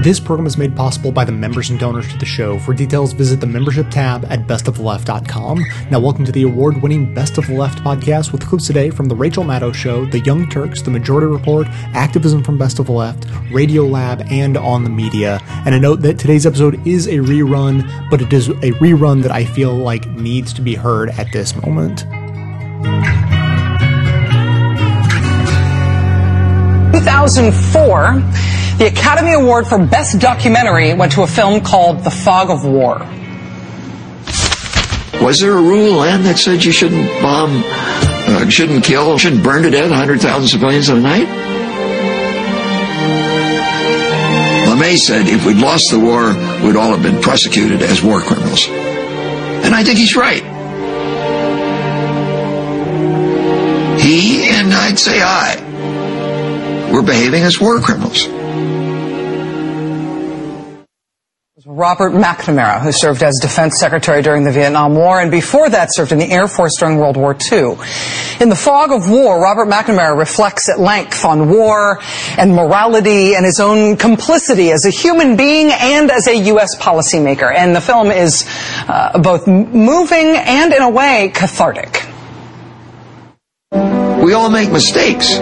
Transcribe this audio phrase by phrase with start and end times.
[0.00, 2.56] This program is made possible by the members and donors to the show.
[2.60, 5.64] For details, visit the membership tab at bestoftheleft.com.
[5.90, 9.08] Now, welcome to the award winning Best of the Left podcast with clips today from
[9.08, 12.92] The Rachel Maddow Show, The Young Turks, The Majority Report, Activism from Best of the
[12.92, 15.40] Left, Radio Lab, and On the Media.
[15.66, 19.32] And a note that today's episode is a rerun, but it is a rerun that
[19.32, 22.04] I feel like needs to be heard at this moment.
[26.92, 28.22] 2004,
[28.78, 32.98] the Academy Award for Best Documentary went to a film called The Fog of War.
[35.20, 39.64] Was there a rule, land that said you shouldn't bomb, uh, shouldn't kill, shouldn't burn
[39.64, 41.26] to death 100,000 civilians in a night?
[44.68, 46.28] LeMay said if we'd lost the war,
[46.64, 48.68] we'd all have been prosecuted as war criminals.
[48.68, 50.44] And I think he's right.
[54.00, 58.37] He, and I'd say I, were behaving as war criminals.
[61.78, 66.10] Robert McNamara, who served as defense secretary during the Vietnam War and before that served
[66.10, 67.76] in the Air Force during World War II.
[68.40, 72.00] In the fog of war, Robert McNamara reflects at length on war
[72.36, 76.76] and morality and his own complicity as a human being and as a U.S.
[76.76, 77.54] policymaker.
[77.54, 78.44] And the film is
[78.88, 82.02] uh, both moving and, in a way, cathartic.
[83.70, 85.38] We all make mistakes.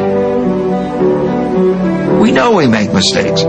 [2.21, 3.43] We know we make mistakes.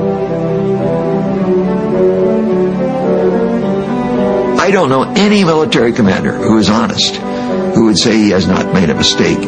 [4.68, 8.74] I don't know any military commander who is honest who would say he has not
[8.74, 9.40] made a mistake.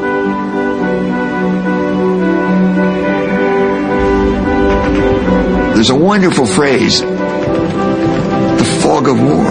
[5.75, 9.43] There's a wonderful phrase, the fog of war.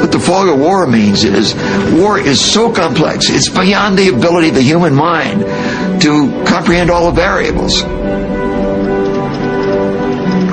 [0.00, 1.54] What the fog of war means is
[1.92, 5.42] war is so complex, it's beyond the ability of the human mind
[6.00, 7.82] to comprehend all the variables.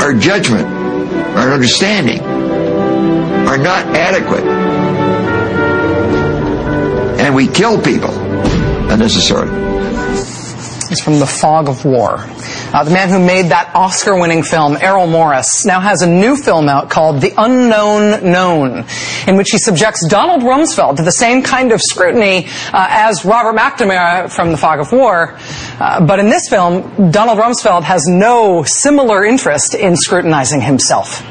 [0.01, 0.76] Our judgment
[1.37, 4.43] our understanding are not adequate.
[7.19, 8.11] And we kill people
[8.91, 9.67] unnecessarily.
[10.89, 12.15] It's from The Fog of War.
[12.73, 16.37] Uh, the man who made that Oscar winning film, Errol Morris, now has a new
[16.37, 18.85] film out called The Unknown Known,
[19.27, 23.59] in which he subjects Donald Rumsfeld to the same kind of scrutiny uh, as Robert
[23.59, 25.37] McNamara from The Fog of War.
[25.79, 31.21] Uh, but in this film, Donald Rumsfeld has no similar interest in scrutinizing himself.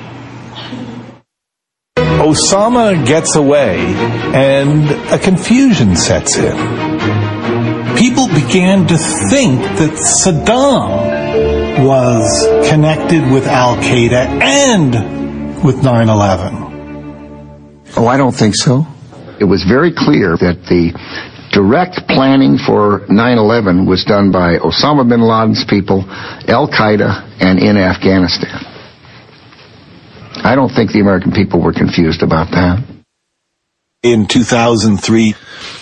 [2.27, 3.79] Osama gets away
[4.35, 6.57] and a confusion sets in.
[7.97, 8.99] People began to
[9.31, 17.87] think that Saddam was connected with Al Qaeda and with 9 11.
[17.97, 18.85] Oh, I don't think so.
[19.39, 20.99] It was very clear that the
[21.53, 26.05] direct planning for 9-11 was done by Osama bin Laden's people,
[26.49, 28.76] Al-Qaeda, and in Afghanistan.
[30.47, 32.81] I don't think the American people were confused about that.
[34.05, 35.35] In 2003,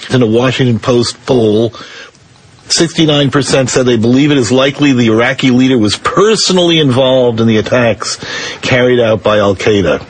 [0.09, 5.77] in a Washington Post poll, 69% said they believe it is likely the Iraqi leader
[5.77, 8.17] was personally involved in the attacks
[8.63, 10.03] carried out by Al Qaeda.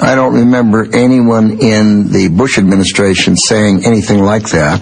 [0.00, 4.80] I don't remember anyone in the Bush administration saying anything like that,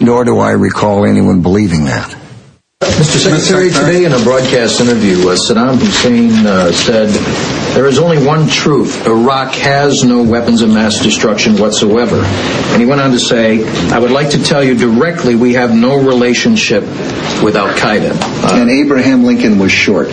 [0.00, 2.21] nor do I recall anyone believing that.
[2.82, 3.18] Mr.
[3.18, 7.08] Secretary, today in a broadcast interview, uh, Saddam Hussein uh, said,
[7.74, 9.06] There is only one truth.
[9.06, 12.16] Iraq has no weapons of mass destruction whatsoever.
[12.16, 15.72] And he went on to say, I would like to tell you directly we have
[15.72, 16.82] no relationship
[17.42, 18.10] with Al Qaeda.
[18.42, 20.08] Uh, and Abraham Lincoln was short.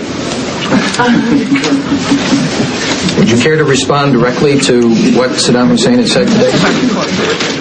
[3.18, 7.59] would you care to respond directly to what Saddam Hussein had said today?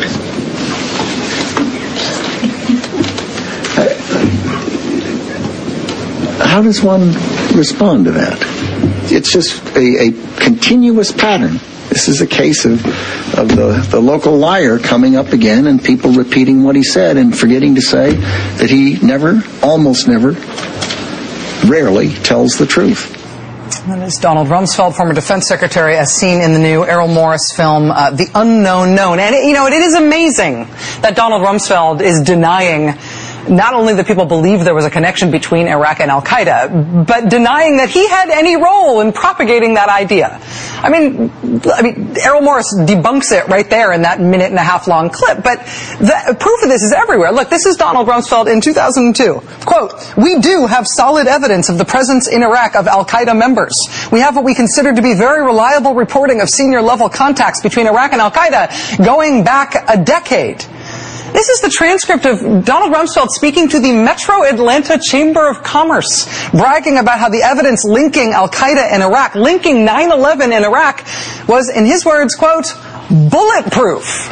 [6.59, 7.07] How does one
[7.57, 8.37] respond to that?
[9.13, 11.61] It's just a, a continuous pattern.
[11.89, 12.85] This is a case of,
[13.39, 17.39] of the, the local liar coming up again and people repeating what he said and
[17.39, 20.33] forgetting to say that he never, almost never,
[21.71, 23.15] rarely tells the truth.
[23.87, 27.91] That is Donald Rumsfeld, former defense secretary, as seen in the new Errol Morris film,
[27.91, 29.21] uh, The Unknown Known.
[29.21, 30.65] And, you know, it is amazing
[31.03, 32.99] that Donald Rumsfeld is denying
[33.49, 37.29] not only that people believe there was a connection between Iraq and Al Qaeda, but
[37.29, 40.41] denying that he had any role in propagating that idea.
[40.81, 41.33] I mean,
[41.73, 45.11] I mean, Errol Morris debunks it right there in that minute and a half long
[45.11, 45.43] clip.
[45.43, 45.59] But
[45.99, 47.33] the proof of this is everywhere.
[47.33, 49.43] Look, this is Donald Rumsfeld in 2002.
[49.65, 53.89] Quote: "We do have solid evidence of the presence in Iraq of Al Qaeda members.
[54.13, 57.87] We have what we consider to be very reliable reporting of senior level contacts between
[57.87, 60.65] Iraq and Al Qaeda going back a decade."
[61.33, 66.27] This is the transcript of Donald Rumsfeld speaking to the Metro Atlanta Chamber of Commerce,
[66.51, 71.07] bragging about how the evidence linking Al Qaeda in Iraq, linking 9-11 in Iraq,
[71.47, 72.75] was, in his words, quote,
[73.31, 74.29] bulletproof.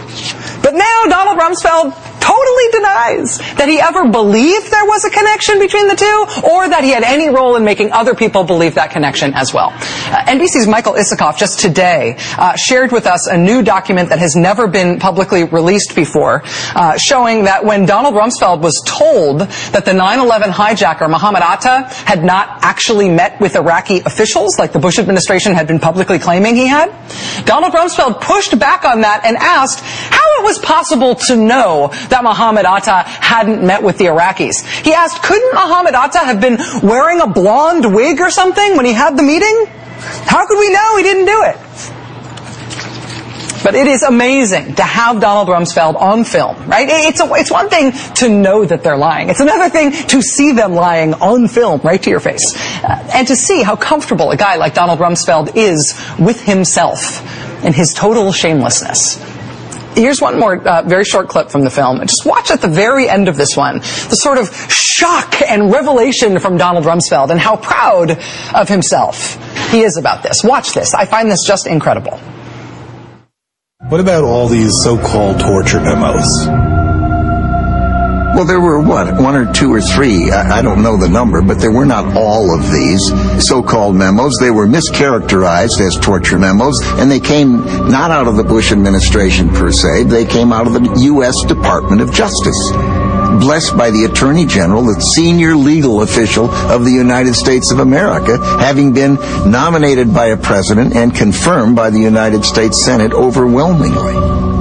[0.63, 5.87] But now Donald Rumsfeld totally denies that he ever believed there was a connection between
[5.87, 9.33] the two or that he had any role in making other people believe that connection
[9.35, 9.71] as well.
[9.71, 14.35] Uh, NBC's Michael Isikoff just today uh, shared with us a new document that has
[14.35, 16.43] never been publicly released before,
[16.75, 22.25] uh, showing that when Donald Rumsfeld was told that the 9-11 hijacker, Mohammed Atta, had
[22.25, 26.67] not actually met with Iraqi officials like the Bush administration had been publicly claiming he
[26.67, 26.91] had,
[27.45, 32.16] Donald Rumsfeld pushed back on that and asked how it was possible to know that
[32.23, 34.67] Mohammed Atta hadn't met with the Iraqis.
[34.85, 38.93] He asked, couldn't Mohammed Atta have been wearing a blonde wig or something when he
[38.93, 39.67] had the meeting?
[40.27, 41.57] How could we know he didn't do it?
[43.67, 46.87] But it is amazing to have Donald Rumsfeld on film, right?
[46.89, 49.29] It's, a, it's one thing to know that they're lying.
[49.29, 52.55] It's another thing to see them lying on film right to your face.
[52.85, 57.21] Uh, and to see how comfortable a guy like Donald Rumsfeld is with himself
[57.65, 59.17] and his total shamelessness.
[59.97, 62.01] Here's one more uh, very short clip from the film.
[62.01, 66.39] Just watch at the very end of this one the sort of shock and revelation
[66.39, 68.19] from Donald Rumsfeld and how proud
[68.55, 69.37] of himself
[69.71, 70.45] he is about this.
[70.45, 70.93] Watch this.
[70.93, 72.21] I find this just incredible.
[73.89, 76.66] What about all these so-called torture memos?
[78.37, 81.41] Well, there were what, one or two or three, I, I, don't know the number,
[81.41, 83.09] but there were not all of these
[83.43, 84.37] so-called memos.
[84.39, 89.49] They were mischaracterized as torture memos, and they came not out of the Bush administration
[89.49, 91.47] per se, they came out of the U.S.
[91.47, 92.73] Department of Justice.
[93.41, 98.37] Blessed by the Attorney General, the senior legal official of the United States of America,
[98.61, 99.15] having been
[99.51, 104.56] nominated by a president and confirmed by the United States Senate overwhelmingly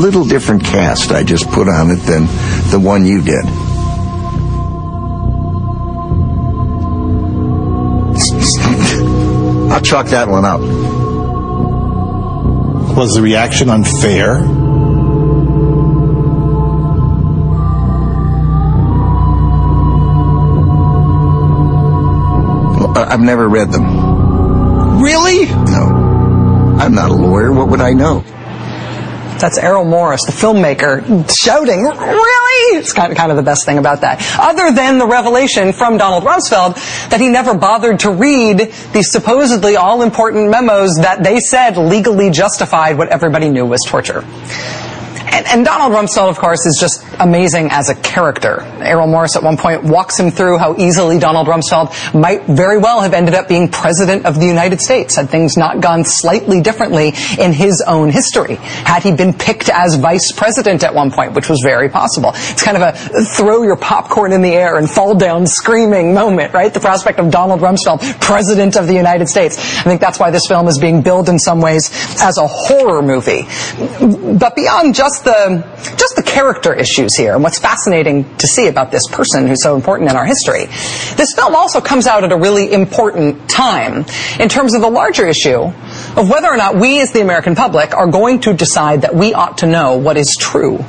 [0.00, 2.24] little different cast I just put on it than
[2.70, 3.44] the one you did.
[9.70, 10.60] I'll chalk that one up.
[12.96, 14.38] Was the reaction unfair?
[22.96, 25.02] I've never read them.
[25.02, 25.46] Really?
[25.46, 26.76] No.
[26.80, 27.52] I'm not a lawyer.
[27.52, 28.24] What would I know?
[29.40, 31.00] That's Errol Morris, the filmmaker,
[31.34, 32.78] shouting, really?
[32.78, 34.22] It's kind of, kind of the best thing about that.
[34.38, 36.74] Other than the revelation from Donald Rumsfeld
[37.10, 42.98] that he never bothered to read these supposedly all-important memos that they said legally justified
[42.98, 44.24] what everybody knew was torture.
[45.32, 48.62] And, and, Donald Rumsfeld, of course, is just amazing as a character.
[48.80, 53.00] Errol Morris at one point walks him through how easily Donald Rumsfeld might very well
[53.00, 57.12] have ended up being president of the United States had things not gone slightly differently
[57.38, 58.56] in his own history.
[58.56, 62.32] Had he been picked as vice president at one point, which was very possible.
[62.34, 66.52] It's kind of a throw your popcorn in the air and fall down screaming moment,
[66.52, 66.72] right?
[66.72, 69.58] The prospect of Donald Rumsfeld, president of the United States.
[69.58, 71.90] I think that's why this film is being billed in some ways
[72.20, 73.42] as a horror movie.
[74.38, 75.64] But beyond just the
[75.96, 79.76] just the character issues here and what's fascinating to see about this person who's so
[79.76, 80.66] important in our history.
[81.16, 84.04] This film also comes out at a really important time
[84.38, 85.60] in terms of the larger issue
[86.16, 89.34] of whether or not we as the American public are going to decide that we
[89.34, 90.84] ought to know what is true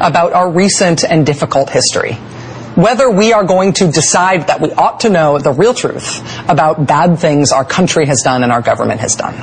[0.00, 2.18] about our recent and difficult history
[2.76, 6.86] whether we are going to decide that we ought to know the real truth about
[6.86, 9.34] bad things our country has done and our government has done.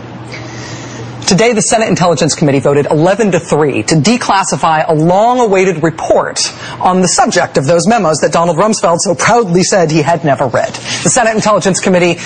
[1.28, 6.40] Today, the Senate Intelligence Committee voted 11 to 3 to declassify a long-awaited report
[6.82, 10.48] on the subject of those memos that Donald Rumsfeld so proudly said he had never
[10.48, 10.74] read.
[10.74, 12.20] The Senate Intelligence Committee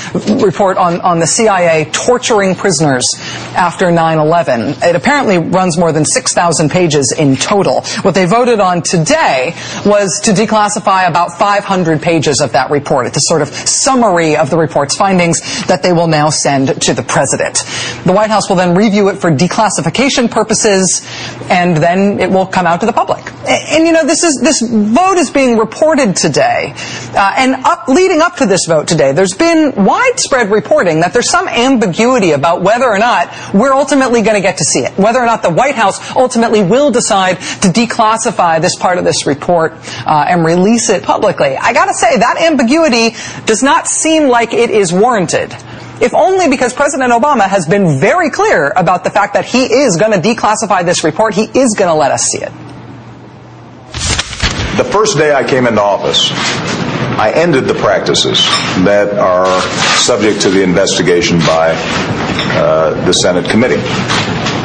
[0.44, 3.08] report on, on the CIA torturing prisoners
[3.56, 4.84] after 9-11.
[4.84, 7.82] It apparently runs more than 6,000 pages in total.
[8.01, 9.54] What they voted on today
[9.86, 13.06] was to declassify about 500 pages of that report.
[13.06, 16.94] It's a sort of summary of the report's findings that they will now send to
[16.96, 17.63] the president.
[18.04, 21.06] The White House will then review it for declassification purposes,
[21.50, 23.25] and then it will come out to the public.
[23.44, 26.74] And, and you know, this is this vote is being reported today,
[27.13, 31.29] uh, and up, leading up to this vote today, there's been widespread reporting that there's
[31.29, 35.20] some ambiguity about whether or not we're ultimately going to get to see it, whether
[35.20, 39.74] or not the White House ultimately will decide to declassify this part of this report
[40.06, 41.58] uh, and release it publicly.
[41.58, 43.15] I got to say that ambiguity
[43.46, 45.53] does not seem like it is warranted
[46.01, 49.98] if only because President Obama has been very clear about the fact that he is
[49.98, 51.34] going to declassify this report.
[51.34, 52.51] He is going to let us see it.
[54.77, 56.30] The first day I came into office,
[57.20, 58.46] I ended the practices
[58.86, 59.62] that are
[59.98, 61.74] subject to the investigation by
[62.56, 63.82] uh, the Senate committee.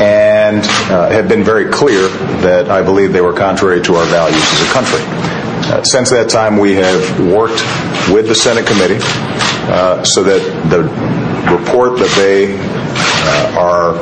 [0.01, 2.09] and uh, have been very clear
[2.41, 5.01] that I believe they were contrary to our values as a country.
[5.71, 7.63] Uh, since that time, we have worked
[8.13, 8.99] with the Senate committee
[9.71, 10.83] uh, so that the
[11.51, 13.95] report that they uh, are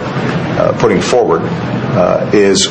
[0.59, 2.69] uh, putting forward uh, is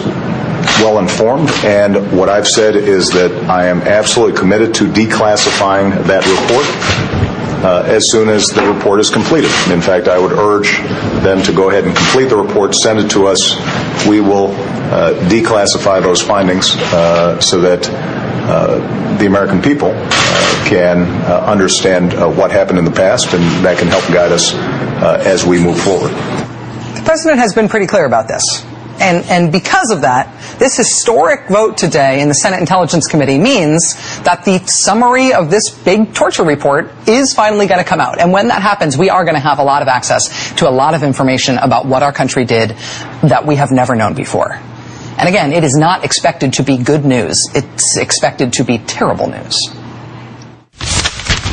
[0.80, 6.26] well informed, and what I've said is that I am absolutely committed to declassifying that
[6.26, 7.20] report.
[7.60, 9.52] Uh, as soon as the report is completed.
[9.70, 10.78] In fact, I would urge
[11.24, 13.54] them to go ahead and complete the report, send it to us.
[14.08, 17.84] We will uh, declassify those findings uh, so that
[18.50, 23.78] Uh, the American people uh, can uh, understand what happened in the past, and that
[23.78, 24.56] can help guide us
[25.24, 26.10] as we move forward.
[26.96, 28.66] The president has been pretty clear about this.
[29.00, 30.28] And, and because of that,
[30.60, 35.70] this historic vote today in the Senate Intelligence Committee means that the summary of this
[35.70, 38.20] big torture report is finally going to come out.
[38.20, 40.72] And when that happens, we are going to have a lot of access to a
[40.72, 42.72] lot of information about what our country did
[43.24, 44.60] that we have never known before.
[45.20, 47.46] And again, it is not expected to be good news.
[47.54, 49.70] It's expected to be terrible news.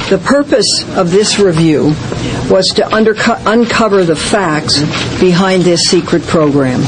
[0.08, 1.86] The purpose of this review
[2.48, 4.78] was to underco- uncover the facts
[5.18, 6.80] behind this secret program.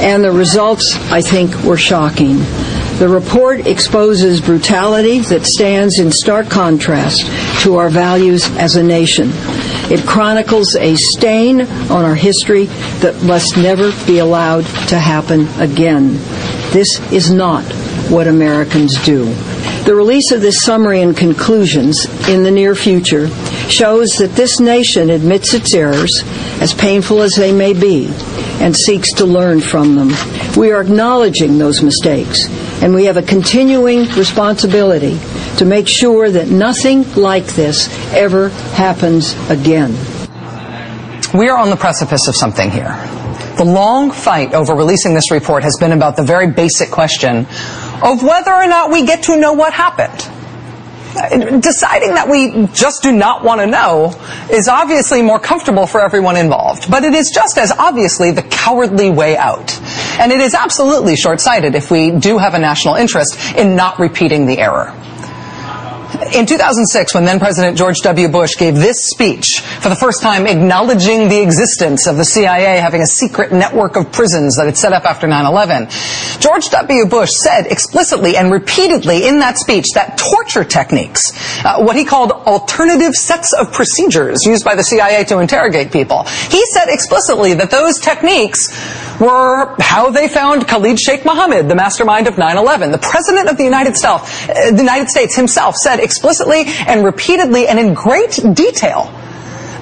[0.00, 2.38] And the results, I think, were shocking.
[2.98, 7.24] The report exposes brutality that stands in stark contrast
[7.62, 9.30] to our values as a nation.
[9.88, 12.64] It chronicles a stain on our history
[13.00, 16.14] that must never be allowed to happen again.
[16.72, 17.64] This is not
[18.10, 19.24] what Americans do.
[19.84, 23.28] The release of this summary and conclusions in the near future
[23.68, 26.24] shows that this nation admits its errors,
[26.60, 28.08] as painful as they may be,
[28.60, 30.10] and seeks to learn from them.
[30.56, 32.48] We are acknowledging those mistakes,
[32.82, 35.18] and we have a continuing responsibility
[35.58, 39.92] to make sure that nothing like this ever happens again.
[41.34, 42.94] We are on the precipice of something here.
[43.56, 47.46] The long fight over releasing this report has been about the very basic question
[48.02, 50.32] of whether or not we get to know what happened.
[51.62, 54.14] Deciding that we just do not want to know
[54.50, 59.08] is obviously more comfortable for everyone involved, but it is just as obviously the cowardly
[59.08, 59.80] way out.
[60.18, 64.46] And it is absolutely short-sighted if we do have a national interest in not repeating
[64.46, 64.94] the error.
[66.34, 68.28] In 2006, when then President George W.
[68.28, 73.02] Bush gave this speech, for the first time acknowledging the existence of the CIA having
[73.02, 77.06] a secret network of prisons that it set up after 9-11, George W.
[77.06, 81.32] Bush said explicitly and repeatedly in that speech that torture techniques,
[81.64, 86.24] uh, what he called alternative sets of procedures used by the CIA to interrogate people,
[86.24, 88.72] he said explicitly that those techniques
[89.20, 92.92] were how they found Khalid Sheikh Mohammed, the mastermind of 9-11.
[92.92, 97.66] The President of the United, States, uh, the United States himself said explicitly and repeatedly
[97.68, 99.12] and in great detail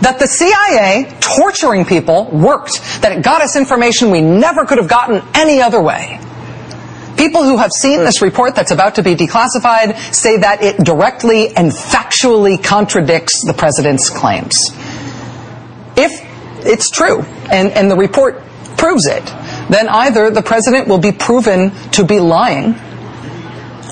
[0.00, 4.88] that the CIA torturing people worked, that it got us information we never could have
[4.88, 6.20] gotten any other way.
[7.16, 11.56] People who have seen this report that's about to be declassified say that it directly
[11.56, 14.70] and factually contradicts the president's claims.
[15.96, 16.10] If
[16.66, 18.43] it's true, and, and the report
[18.84, 19.24] proves it,
[19.70, 22.74] then either the president will be proven to be lying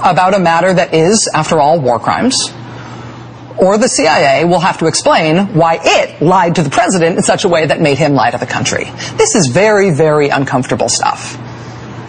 [0.05, 2.53] about a matter that is, after all, war crimes,
[3.57, 7.45] or the CIA will have to explain why it lied to the president in such
[7.45, 8.85] a way that made him lie to the country.
[9.17, 11.39] This is very, very uncomfortable stuff.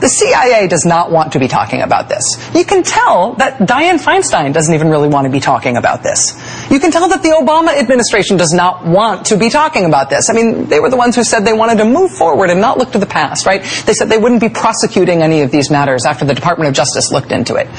[0.04, 2.38] The CIA does not want to be talking about this.
[2.54, 6.34] You can tell that Dianne Feinstein doesn't even really want to be talking about this.
[6.70, 10.30] You can tell that the Obama administration does not want to be talking about this.
[10.30, 12.78] I mean, they were the ones who said they wanted to move forward and not
[12.78, 13.64] look to the past, right?
[13.86, 17.14] They said they wouldn't be prosecuting any of these matters after the Department of Justice
[17.14, 17.70] looked into it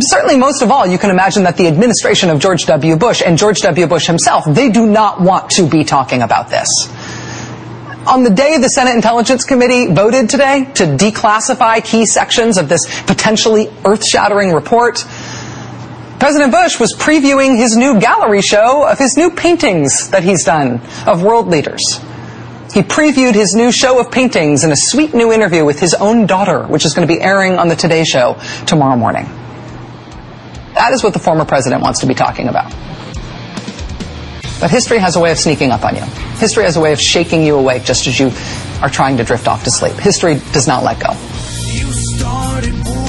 [0.00, 2.96] certainly most of all, you can imagine that the administration of George W.
[2.96, 3.86] Bush and George W.
[3.86, 6.88] Bush himself, they do not want to be talking about this.
[8.06, 12.84] On the day the Senate Intelligence Committee voted today to declassify key sections of this
[13.04, 15.02] potentially earth-shattering report,
[16.20, 20.82] President Bush was previewing his new gallery show of his new paintings that he's done
[21.06, 21.98] of world leaders.
[22.74, 26.26] He previewed his new show of paintings in a sweet new interview with his own
[26.26, 29.24] daughter, which is going to be airing on the Today Show tomorrow morning.
[30.74, 32.74] That is what the former president wants to be talking about.
[34.64, 36.00] But history has a way of sneaking up on you.
[36.38, 38.32] History has a way of shaking you awake just as you
[38.80, 39.92] are trying to drift off to sleep.
[39.96, 43.03] History does not let go.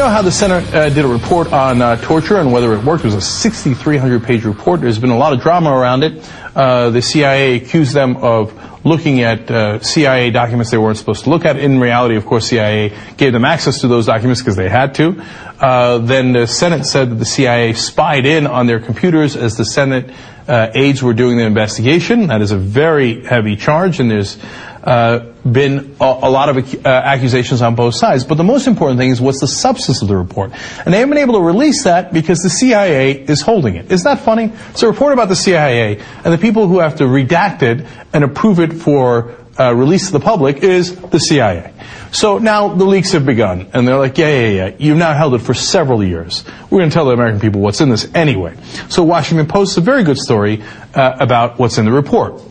[0.00, 3.04] Know how the Senate uh, did a report on uh, torture and whether it worked?
[3.04, 4.80] It was a 6,300 page report.
[4.80, 6.26] There's been a lot of drama around it.
[6.56, 11.30] Uh, the CIA accused them of looking at uh, CIA documents they weren't supposed to
[11.30, 11.58] look at.
[11.58, 15.22] In reality, of course, CIA gave them access to those documents because they had to.
[15.60, 19.66] Uh, then the Senate said that the CIA spied in on their computers as the
[19.66, 20.10] Senate
[20.48, 22.28] uh, aides were doing the investigation.
[22.28, 24.38] That is a very heavy charge, and there's
[24.84, 28.24] uh, been a, a, lot of uh, accusations on both sides.
[28.24, 30.52] But the most important thing is what's the substance of the report.
[30.84, 33.90] And they haven't been able to release that because the CIA is holding it.
[33.90, 34.52] Isn't that funny?
[34.70, 38.24] It's a report about the CIA, and the people who have to redact it and
[38.24, 41.72] approve it for uh, release to the public is the CIA.
[42.12, 45.34] So now the leaks have begun, and they're like, yeah, yeah, yeah, you've now held
[45.34, 46.44] it for several years.
[46.70, 48.56] We're going to tell the American people what's in this anyway.
[48.88, 50.62] So Washington Post is a very good story
[50.94, 52.42] uh, about what's in the report.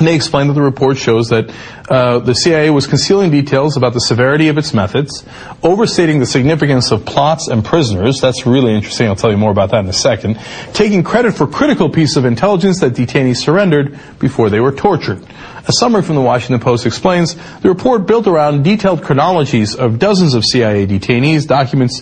[0.00, 1.54] And they explain that the report shows that
[1.90, 5.26] uh, the CIA was concealing details about the severity of its methods,
[5.62, 8.18] overstating the significance of plots and prisoners.
[8.18, 9.08] That's really interesting.
[9.08, 10.40] I'll tell you more about that in a second.
[10.72, 15.22] Taking credit for critical piece of intelligence that detainees surrendered before they were tortured.
[15.68, 20.32] A summary from the Washington Post explains the report built around detailed chronologies of dozens
[20.32, 22.00] of CIA detainees documents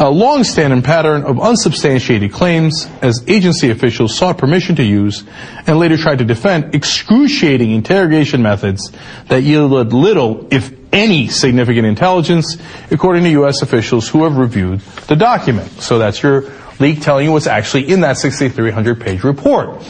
[0.00, 5.24] a long-standing pattern of unsubstantiated claims as agency officials sought permission to use
[5.66, 8.90] and later tried to defend excruciating interrogation methods
[9.28, 12.56] that yielded little, if any, significant intelligence,
[12.90, 13.60] according to U.S.
[13.60, 15.70] officials who have reviewed the document.
[15.82, 19.82] So that's your leak telling you what's actually in that 6,300 page report.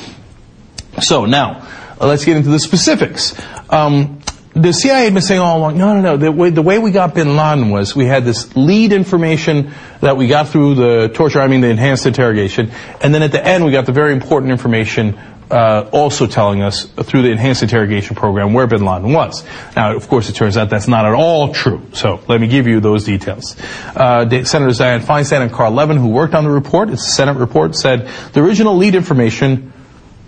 [1.00, 1.68] So now,
[2.00, 3.40] let's get into the specifics.
[3.70, 4.19] Um,
[4.52, 6.16] the CIA had been saying all along, no, no, no.
[6.16, 10.16] The way, the way we got Bin Laden was we had this lead information that
[10.16, 13.64] we got through the torture, I mean the enhanced interrogation, and then at the end
[13.64, 15.18] we got the very important information
[15.50, 19.44] uh, also telling us through the enhanced interrogation program where Bin Laden was.
[19.74, 21.86] Now, of course, it turns out that's not at all true.
[21.92, 23.56] So let me give you those details.
[23.94, 27.74] Uh, Senators Feinstein and Carl Levin, who worked on the report, it's a Senate report,
[27.74, 29.72] said the original lead information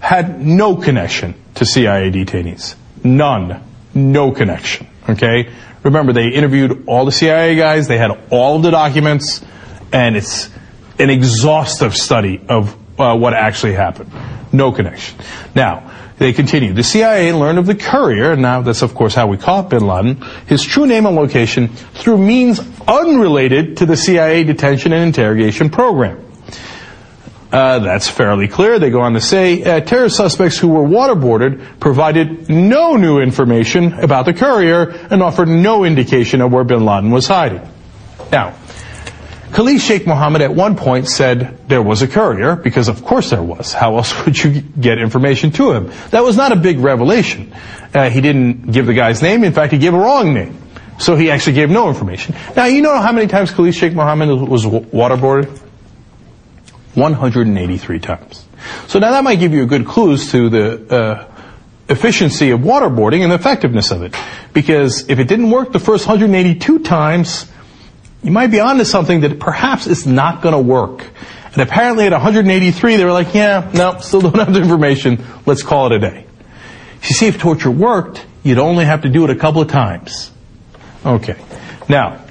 [0.01, 2.75] had no connection to CIA detainees.
[3.05, 3.63] None
[3.95, 4.87] no connection.
[5.09, 5.53] Okay?
[5.83, 9.45] Remember, they interviewed all the CIA guys, they had all of the documents,
[9.93, 10.49] and it's
[10.99, 14.13] an exhaustive study of uh, what actually happened.
[14.53, 15.19] No connection.
[15.55, 16.73] Now, they continue.
[16.73, 19.87] The CIA learned of the courier, and now that's of course how we caught bin
[19.87, 25.71] Laden, his true name and location through means unrelated to the CIA detention and interrogation
[25.71, 26.32] program.
[27.53, 28.79] Uh, that's fairly clear.
[28.79, 33.93] They go on to say uh, terror suspects who were waterboarded provided no new information
[33.93, 37.61] about the courier and offered no indication of where bin Laden was hiding.
[38.31, 38.57] Now,
[39.53, 43.43] Khalid Sheikh Mohammed at one point said there was a courier, because of course there
[43.43, 43.75] was.
[43.75, 45.93] How else would you get information to him?
[46.11, 47.53] That was not a big revelation.
[47.93, 49.45] Uh, he didn't give the guy's name.
[49.45, 50.57] In fact, he gave a wrong name.
[50.99, 52.35] So he actually gave no information.
[52.57, 55.62] Now, you know how many times Khalid Sheikh Mohammed was waterboarded?
[56.95, 58.47] 183 times.
[58.87, 61.33] So now that might give you a good clues to the uh,
[61.89, 64.15] efficiency of waterboarding and the effectiveness of it.
[64.53, 67.51] Because if it didn't work the first 182 times,
[68.23, 71.05] you might be onto something that perhaps is not going to work.
[71.53, 75.25] And apparently at 183, they were like, yeah, no, still don't have the information.
[75.45, 76.27] Let's call it a day.
[77.03, 80.31] You see, if torture worked, you'd only have to do it a couple of times.
[81.05, 81.37] Okay.
[81.89, 82.25] Now,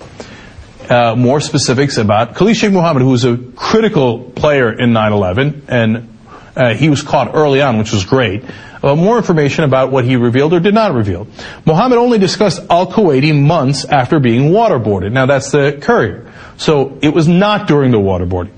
[1.15, 6.07] more specifics about Khalid Sheikh Mohammed, who was a critical player in 9/11, and
[6.55, 8.43] uh, he was caught early on, which was great.
[8.83, 11.27] Uh, more information about what he revealed or did not reveal.
[11.65, 15.11] Mohammed only discussed al-Kuwaiti months after being waterboarded.
[15.11, 16.31] Now that's the courier.
[16.57, 18.51] So it was not during the waterboarding.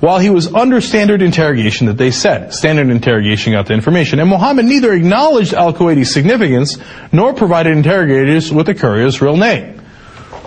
[0.00, 4.28] While he was under standard interrogation that they said, standard interrogation got the information, and
[4.28, 6.78] Mohammed neither acknowledged al-Kuwaiti's significance
[7.10, 9.81] nor provided interrogators with the courier's real name.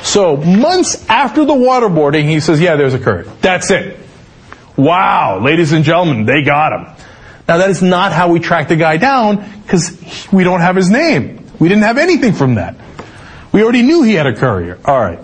[0.06, 3.42] So months after the waterboarding, he says, yeah, there's a current.
[3.42, 3.98] That's it.
[4.78, 6.96] Wow, ladies and gentlemen, they got him.
[7.48, 10.92] Now that is not how we track the guy down because we don't have his
[10.92, 11.46] name.
[11.60, 12.76] We didn't have anything from that.
[13.52, 14.78] We already knew he had a courier.
[14.86, 15.20] All right.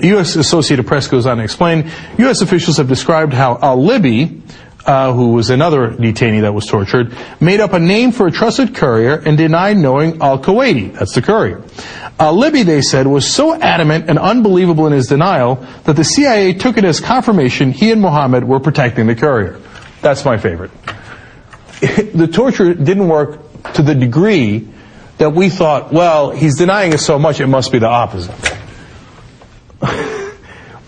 [0.00, 0.36] U.S.
[0.36, 2.40] Associated Press goes on to explain, U.S.
[2.40, 4.40] officials have described how al-Libi,
[4.86, 8.74] uh, who was another detainee that was tortured, made up a name for a trusted
[8.74, 10.94] courier and denied knowing al-Kuwaiti.
[10.94, 11.62] That's the courier.
[12.18, 16.54] Uh, Libi, they said, was so adamant and unbelievable in his denial that the CIA
[16.54, 19.60] took it as confirmation he and Mohammed were protecting the courier.
[20.00, 20.70] That's my favorite.
[21.80, 23.40] the torture didn't work
[23.74, 24.68] to the degree
[25.18, 28.34] that we thought, well, he's denying it so much, it must be the opposite.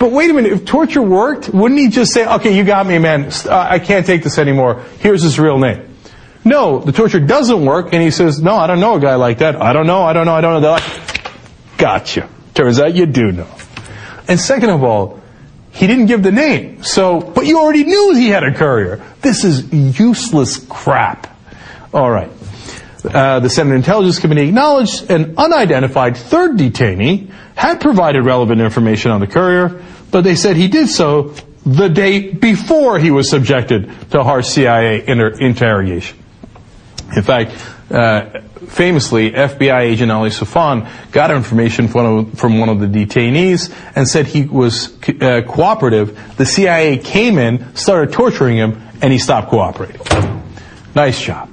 [0.00, 2.98] but wait a minute, if torture worked, wouldn't he just say, okay, you got me,
[2.98, 5.86] man, uh, I can't take this anymore, here's his real name?
[6.42, 9.38] No, the torture doesn't work, and he says, no, I don't know a guy like
[9.38, 9.60] that.
[9.60, 10.60] I don't know, I don't know, I don't know.
[10.60, 11.10] They're like,
[11.80, 12.28] Gotcha.
[12.52, 13.48] Turns out you do know.
[14.28, 15.18] And second of all,
[15.72, 16.84] he didn't give the name.
[16.84, 19.02] So, but you already knew he had a courier.
[19.22, 21.34] This is useless crap.
[21.94, 22.30] All right.
[23.04, 29.20] Uh, the Senate Intelligence Committee acknowledged an unidentified third detainee had provided relevant information on
[29.20, 31.34] the courier, but they said he did so
[31.64, 36.18] the day before he was subjected to harsh CIA inter- interrogation.
[37.14, 37.52] In fact,
[37.90, 44.08] uh, famously, FBI agent Ali Soufan got information from, from one of the detainees and
[44.08, 46.36] said he was uh, cooperative.
[46.36, 50.00] The CIA came in, started torturing him, and he stopped cooperating.
[50.94, 51.49] Nice job.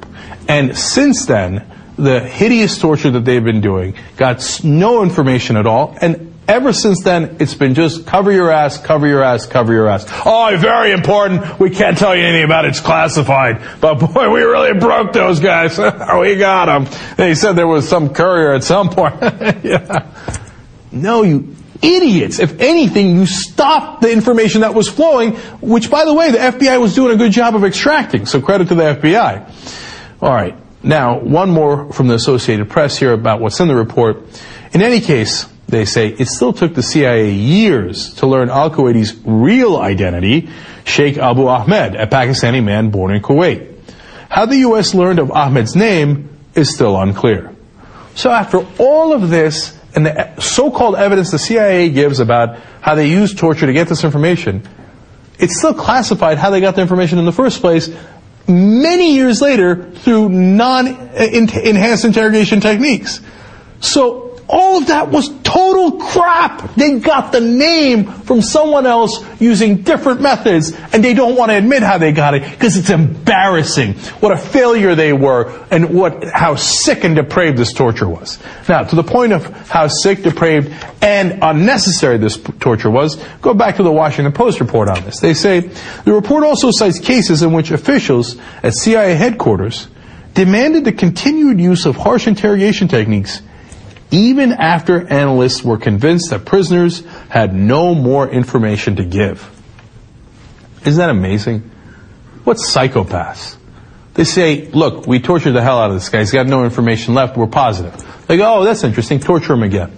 [0.47, 1.65] And since then,
[1.97, 7.03] the hideous torture that they've been doing got no information at all, and ever since
[7.03, 10.05] then, it's been just cover your ass, cover your ass, cover your ass.
[10.25, 11.59] Oh, very important.
[11.59, 12.69] We can't tell you anything about it.
[12.69, 13.61] It's classified.
[13.81, 15.77] But boy, we really broke those guys.
[16.19, 16.87] we got them.
[17.17, 19.15] They said there was some courier at some point.
[19.63, 20.11] yeah.
[20.91, 22.39] No, you idiots.
[22.39, 26.79] If anything, you stopped the information that was flowing, which, by the way, the FBI
[26.79, 28.25] was doing a good job of extracting.
[28.25, 29.86] So credit to the FBI.
[30.21, 30.55] All right.
[30.83, 34.17] Now, one more from the Associated Press here about what's in the report.
[34.73, 39.15] In any case, they say it still took the CIA years to learn Al Kuwaiti's
[39.25, 40.49] real identity,
[40.85, 43.75] Sheikh Abu Ahmed, a Pakistani man born in Kuwait.
[44.29, 44.93] How the U.S.
[44.93, 47.53] learned of Ahmed's name is still unclear.
[48.15, 53.07] So after all of this and the so-called evidence the CIA gives about how they
[53.07, 54.67] used torture to get this information,
[55.39, 57.89] it's still classified how they got the information in the first place
[58.47, 63.21] many years later through non-enhanced interrogation techniques.
[63.79, 66.75] So all of that was total crap.
[66.75, 71.57] They got the name from someone else using different methods, and they don't want to
[71.57, 73.93] admit how they got it because it's embarrassing.
[74.21, 78.39] What a failure they were, and what how sick and depraved this torture was.
[78.69, 83.75] Now, to the point of how sick, depraved, and unnecessary this torture was, go back
[83.77, 85.19] to the Washington Post report on this.
[85.19, 89.87] They say the report also cites cases in which officials at CIA headquarters
[90.33, 93.41] demanded the continued use of harsh interrogation techniques
[94.11, 99.49] even after analysts were convinced that prisoners had no more information to give.
[100.85, 101.69] Isn't that amazing?
[102.43, 103.57] What psychopaths?
[104.13, 106.19] They say, look, we tortured the hell out of this guy.
[106.19, 107.37] He's got no information left.
[107.37, 108.25] We're positive.
[108.27, 109.19] They go, oh, that's interesting.
[109.19, 109.95] Torture him again.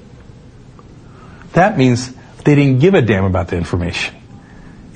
[1.54, 4.15] That means they didn't give a damn about the information.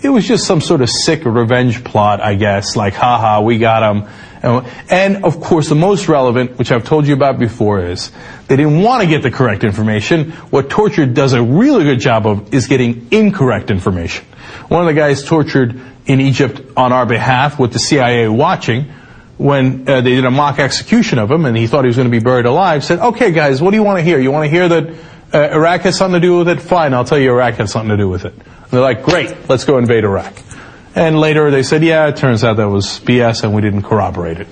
[0.03, 3.95] It was just some sort of sick revenge plot, I guess, like, haha, we got
[3.95, 4.09] him
[4.43, 8.11] and of course, the most relevant, which I've told you about before, is
[8.47, 10.31] they didn't want to get the correct information.
[10.51, 14.25] What torture does a really good job of is getting incorrect information.
[14.67, 18.91] One of the guys tortured in Egypt on our behalf with the CIA watching,
[19.37, 22.09] when uh, they did a mock execution of him and he thought he was going
[22.09, 24.19] to be buried alive, said, okay guys, what do you want to hear?
[24.19, 24.93] You want to hear that
[25.34, 26.62] uh, Iraq has something to do with it?
[26.62, 28.34] Fine, I'll tell you Iraq has something to do with it.
[28.34, 30.34] And they're like, great, let's go invade Iraq.
[30.96, 34.39] And later they said, yeah, it turns out that was BS and we didn't corroborate
[34.39, 34.48] it.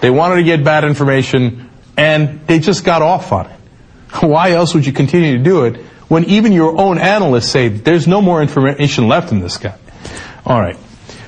[0.00, 3.56] They wanted to get bad information and they just got off on it.
[4.20, 5.76] Why else would you continue to do it
[6.08, 9.76] when even your own analysts say there's no more information left in this guy?
[10.44, 10.76] All right.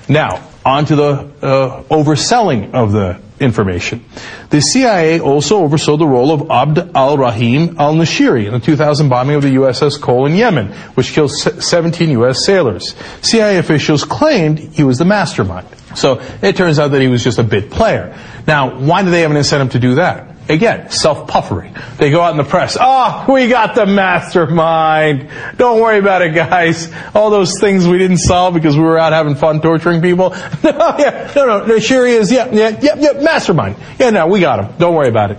[0.09, 4.05] Now, on to the uh, overselling of the information.
[4.51, 9.43] The CIA also oversaw the role of Abd al-Rahim al-Nashiri in the 2000 bombing of
[9.43, 12.45] the USS Cole in Yemen, which killed 17 U.S.
[12.45, 12.95] sailors.
[13.21, 15.67] CIA officials claimed he was the mastermind.
[15.95, 18.17] So it turns out that he was just a bit player.
[18.47, 20.32] Now, why do they have an incentive to do that?
[20.49, 21.73] Again, self-puffery.
[21.99, 22.77] They go out in the press.
[22.79, 25.29] Oh, we got the mastermind.
[25.57, 26.93] Don't worry about it, guys.
[27.15, 30.31] All those things we didn't solve because we were out having fun torturing people.
[30.65, 32.33] no, yeah, no, no, no, sure he is.
[32.33, 33.77] Yeah, yeah, yeah, yeah, mastermind.
[33.99, 34.75] Yeah, no, we got him.
[34.79, 35.39] Don't worry about it.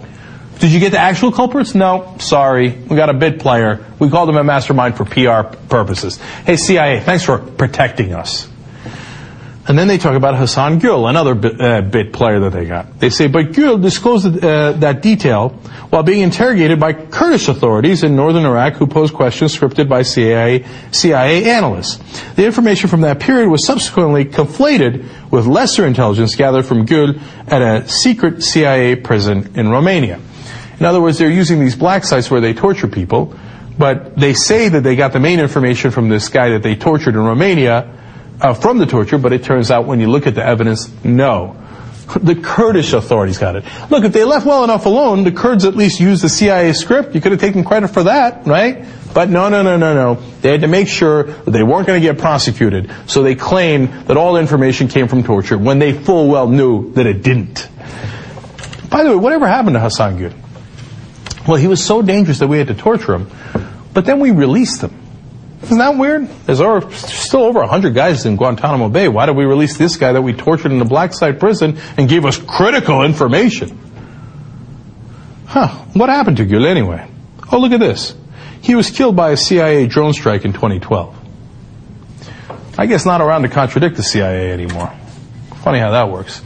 [0.59, 1.75] Did you get the actual culprits?
[1.75, 2.69] No, sorry.
[2.71, 3.85] We got a bit player.
[3.99, 6.17] We called him a mastermind for PR purposes.
[6.45, 8.47] Hey, CIA, thanks for protecting us.
[9.65, 12.99] And then they talk about Hassan Gül, another bit, uh, bit, player that they got.
[12.99, 15.49] They say, but Gül disclosed uh, that detail
[15.89, 20.65] while being interrogated by Kurdish authorities in northern Iraq who posed questions scripted by CIA,
[20.91, 21.97] CIA analysts.
[22.33, 27.61] The information from that period was subsequently conflated with lesser intelligence gathered from Gül at
[27.61, 30.19] a secret CIA prison in Romania.
[30.77, 33.33] In other words, they're using these black sites where they torture people,
[33.77, 37.15] but they say that they got the main information from this guy that they tortured
[37.15, 37.89] in Romania,
[38.41, 41.59] uh, from the torture, but it turns out when you look at the evidence, no.
[42.21, 43.63] The Kurdish authorities got it.
[43.89, 47.15] Look, if they left well enough alone, the Kurds at least used the CIA script.
[47.15, 48.85] You could have taken credit for that, right?
[49.13, 50.15] But no, no, no, no, no.
[50.41, 52.91] They had to make sure that they weren't going to get prosecuted.
[53.07, 57.05] So they claimed that all information came from torture when they full well knew that
[57.05, 57.69] it didn't.
[58.89, 60.33] By the way, whatever happened to Hassan Gül?
[61.47, 63.29] Well, he was so dangerous that we had to torture him.
[63.93, 65.02] But then we released him.
[65.63, 66.27] Isn't that weird?
[66.45, 66.59] There's
[66.95, 69.07] still over 100 guys in Guantanamo Bay.
[69.07, 72.09] Why did we release this guy that we tortured in the black site prison and
[72.09, 73.79] gave us critical information?
[75.45, 77.07] Huh, what happened to Gül anyway?
[77.51, 78.15] Oh, look at this.
[78.61, 81.15] He was killed by a CIA drone strike in 2012.
[82.77, 84.91] I guess not around to contradict the CIA anymore.
[85.63, 86.41] Funny how that works.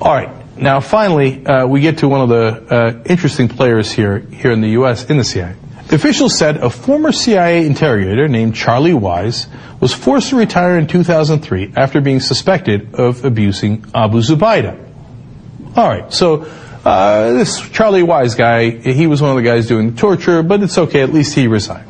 [0.00, 0.30] All right.
[0.56, 4.60] Now, finally, uh, we get to one of the uh, interesting players here here in
[4.60, 5.08] the U.S.
[5.08, 5.56] in the CIA.
[5.92, 9.46] Officials said a former CIA interrogator named Charlie Wise
[9.78, 14.78] was forced to retire in 2003 after being suspected of abusing Abu Zubaydah.
[15.76, 16.46] All right, so
[16.84, 20.62] uh, this Charlie Wise guy, he was one of the guys doing the torture, but
[20.62, 21.88] it's okay, at least he resigned.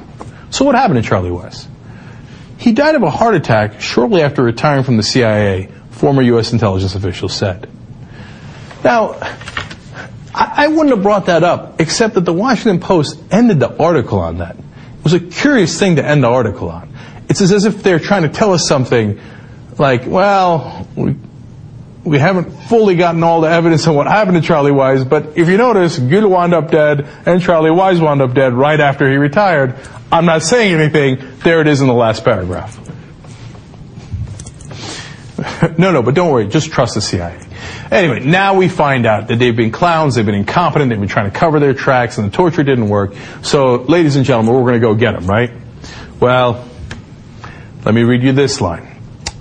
[0.50, 1.68] So what happened to Charlie Wise?
[2.58, 6.52] He died of a heart attack shortly after retiring from the CIA, former U.S.
[6.52, 7.68] intelligence officials said.
[8.82, 9.14] Now,
[10.35, 14.18] I, I wouldn't have brought that up, except that the Washington Post ended the article
[14.18, 14.57] on that.
[14.57, 16.92] It was a curious thing to end the article on.
[17.29, 19.21] It's as if they're trying to tell us something
[19.79, 21.16] like, well, we,
[22.05, 25.49] we haven't fully gotten all the evidence on what happened to Charlie Wise, but if
[25.49, 29.16] you notice, Gül wound up dead and Charlie Wise wound up dead right after he
[29.16, 29.77] retired.
[30.11, 31.38] I'm not saying anything.
[31.42, 32.79] There it is in the last paragraph.
[35.79, 36.49] no, no, but don't worry.
[36.49, 37.40] Just trust the CIA.
[37.92, 41.31] Anyway, now we find out that they've been clowns, they've been incompetent, they've been trying
[41.31, 43.12] to cover their tracks, and the torture didn't work.
[43.42, 45.50] So, ladies and gentlemen, we're going to go get them, right?
[46.18, 46.66] Well,
[47.85, 48.96] let me read you this line.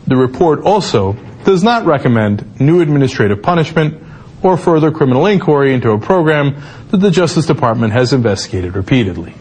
[0.05, 1.13] The report also
[1.45, 4.03] does not recommend new administrative punishment
[4.43, 9.33] or further criminal inquiry into a program that the Justice Department has investigated repeatedly.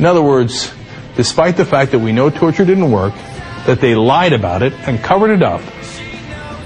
[0.00, 0.74] In other words,
[1.14, 3.14] despite the fact that we know torture didn't work,
[3.66, 5.60] that they lied about it and covered it up,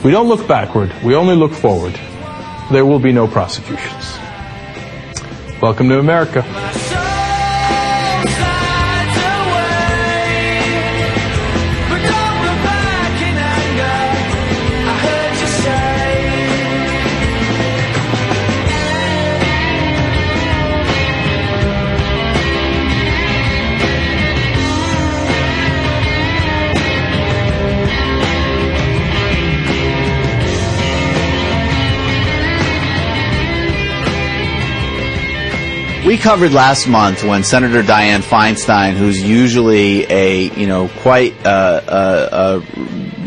[0.04, 1.98] we don't look backward, we only look forward.
[2.72, 4.18] There will be no prosecutions.
[5.60, 6.42] Welcome to America.
[36.04, 41.80] We covered last month when Senator Dianne Feinstein, who's usually a you know quite uh,
[41.86, 42.60] uh, uh,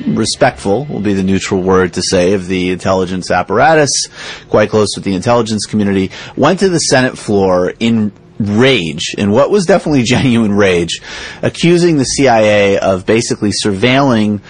[0.07, 4.07] respectful, will be the neutral word to say, of the intelligence apparatus,
[4.49, 9.49] quite close with the intelligence community, went to the Senate floor in rage, in what
[9.49, 11.01] was definitely genuine rage,
[11.41, 14.41] accusing the CIA of basically surveilling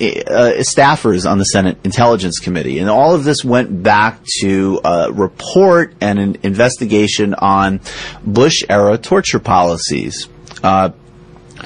[0.00, 2.78] uh, staffers on the Senate Intelligence Committee.
[2.78, 7.80] And all of this went back to a report and an investigation on
[8.24, 10.28] Bush era torture policies.
[10.62, 10.90] Uh,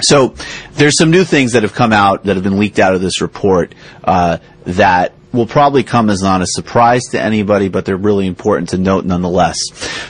[0.01, 0.35] so
[0.73, 3.21] there's some new things that have come out that have been leaked out of this
[3.21, 8.27] report uh, that will probably come as not a surprise to anybody, but they're really
[8.27, 9.57] important to note nonetheless.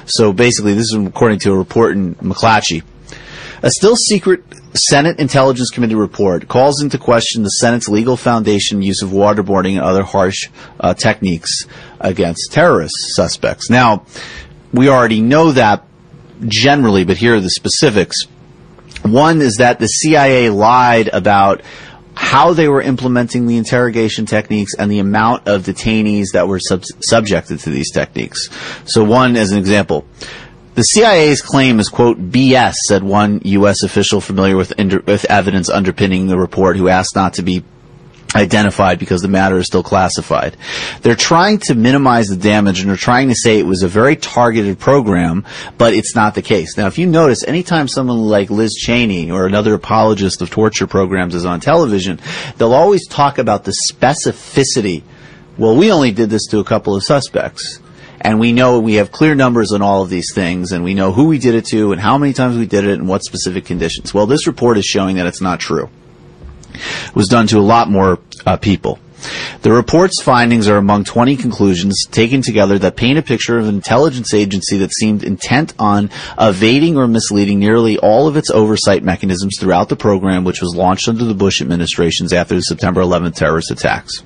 [0.06, 2.84] So basically, this is according to a report in McClatchy.
[3.62, 9.02] A still secret Senate Intelligence Committee report calls into question the Senate's legal foundation use
[9.02, 11.66] of waterboarding and other harsh uh, techniques
[12.00, 13.70] against terrorist suspects.
[13.70, 14.06] Now,
[14.72, 15.86] we already know that
[16.46, 18.24] generally, but here are the specifics.
[19.02, 21.62] One is that the CIA lied about
[22.14, 26.84] how they were implementing the interrogation techniques and the amount of detainees that were sub-
[27.02, 28.50] subjected to these techniques.
[28.86, 30.06] So one, as an example,
[30.80, 33.84] the CIA's claim is, quote, BS, said one U.S.
[33.84, 34.72] official familiar with,
[35.06, 37.66] with evidence underpinning the report who asked not to be
[38.34, 40.56] identified because the matter is still classified.
[41.02, 44.16] They're trying to minimize the damage and they're trying to say it was a very
[44.16, 45.44] targeted program,
[45.78, 46.78] but it's not the case.
[46.78, 51.36] Now, if you notice, anytime someone like Liz Cheney or another apologist of torture programs
[51.36, 52.22] is on television,
[52.56, 55.04] they'll always talk about the specificity.
[55.58, 57.82] Well, we only did this to a couple of suspects
[58.22, 61.12] and we know we have clear numbers on all of these things, and we know
[61.12, 63.66] who we did it to, and how many times we did it, and what specific
[63.66, 64.14] conditions.
[64.14, 65.90] Well, this report is showing that it's not true.
[66.74, 69.00] It was done to a lot more uh, people.
[69.62, 73.76] The report's findings are among 20 conclusions taken together that paint a picture of an
[73.76, 79.58] intelligence agency that seemed intent on evading or misleading nearly all of its oversight mechanisms
[79.60, 83.72] throughout the program, which was launched under the Bush administrations after the September 11th terrorist
[83.72, 84.24] attacks.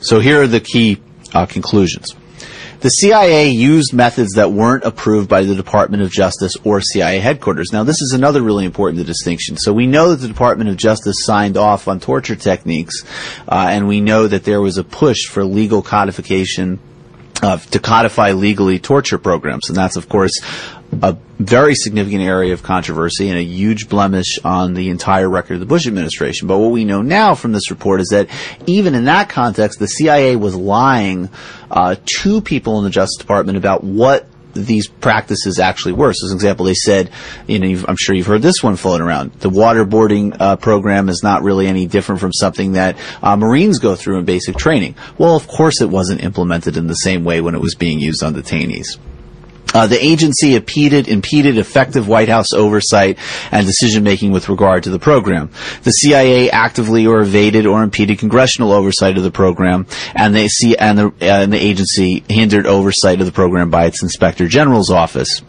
[0.00, 1.02] So here are the key
[1.34, 2.14] uh, conclusions.
[2.80, 7.72] The CIA used methods that weren't approved by the Department of Justice or CIA headquarters.
[7.72, 9.56] Now, this is another really important distinction.
[9.56, 13.02] So we know that the Department of Justice signed off on torture techniques,
[13.48, 16.78] uh, and we know that there was a push for legal codification
[17.42, 19.68] uh, to codify legally torture programs.
[19.68, 20.40] And that's, of course,
[21.02, 25.60] a very significant area of controversy and a huge blemish on the entire record of
[25.60, 26.48] the Bush administration.
[26.48, 28.28] But what we know now from this report is that
[28.66, 31.28] even in that context, the CIA was lying
[31.70, 34.26] uh, to people in the Justice Department about what
[34.66, 36.12] these practices actually were.
[36.12, 37.10] So, as an example, they said,
[37.46, 39.32] you know, I'm sure you've heard this one floating around.
[39.34, 43.94] The waterboarding uh, program is not really any different from something that uh, Marines go
[43.94, 44.94] through in basic training.
[45.16, 48.22] Well, of course, it wasn't implemented in the same way when it was being used
[48.22, 48.98] on detainees.
[49.74, 53.18] Uh, the agency impeded, impeded effective White House oversight
[53.52, 55.50] and decision making with regard to the program.
[55.82, 60.76] The CIA actively or evaded or impeded congressional oversight of the program, and the, C-
[60.76, 65.42] and the, and the agency hindered oversight of the program by its Inspector General's office.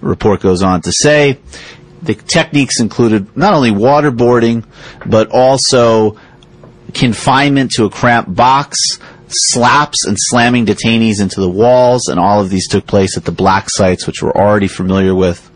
[0.00, 1.38] Report goes on to say
[2.02, 4.64] the techniques included not only waterboarding,
[5.06, 6.18] but also
[6.94, 12.50] confinement to a cramped box, slaps and slamming detainees into the walls, and all of
[12.50, 15.50] these took place at the black sites, which we're already familiar with.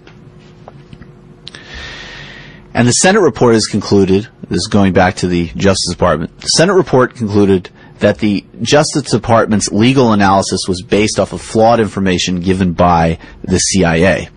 [2.75, 6.49] And the Senate report has concluded, this is going back to the Justice Department, the
[6.49, 12.41] Senate report concluded that the Justice Department's legal analysis was based off of flawed information
[12.41, 14.29] given by the CIA.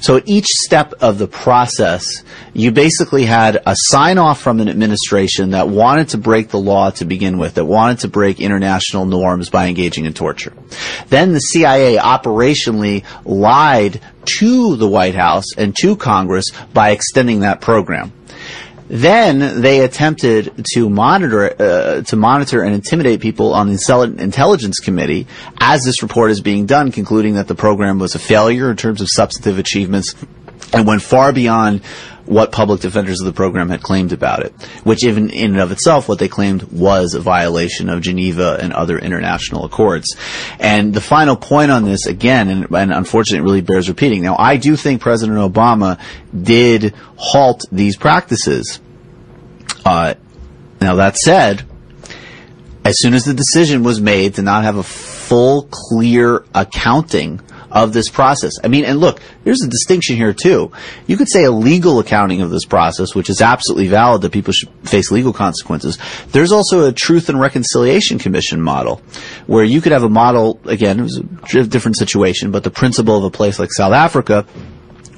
[0.00, 2.22] So at each step of the process,
[2.52, 6.90] you basically had a sign off from an administration that wanted to break the law
[6.90, 10.52] to begin with, that wanted to break international norms by engaging in torture.
[11.08, 17.60] Then the CIA operationally lied to the White House and to Congress by extending that
[17.60, 18.12] program.
[18.92, 25.26] Then they attempted to monitor uh, to monitor and intimidate people on the Intelligence Committee
[25.58, 29.00] as this report is being done, concluding that the program was a failure in terms
[29.00, 30.14] of substantive achievements
[30.74, 31.80] and went far beyond
[32.26, 34.52] what public defenders of the program had claimed about it,
[34.84, 38.74] which even in and of itself, what they claimed was a violation of Geneva and
[38.74, 40.16] other international accords.
[40.60, 44.22] And the final point on this, again, and, and unfortunately it really bears repeating.
[44.22, 45.98] Now, I do think President Obama
[46.38, 48.80] did halt these practices.
[49.84, 50.14] Uh,
[50.80, 51.64] now that said,
[52.84, 57.40] as soon as the decision was made to not have a full, clear accounting
[57.72, 58.52] of this process.
[58.62, 60.70] I mean, and look, there's a distinction here too.
[61.06, 64.52] You could say a legal accounting of this process, which is absolutely valid that people
[64.52, 65.98] should face legal consequences.
[66.32, 69.00] There's also a Truth and Reconciliation Commission model,
[69.46, 73.16] where you could have a model, again, it was a different situation, but the principle
[73.16, 74.46] of a place like South Africa,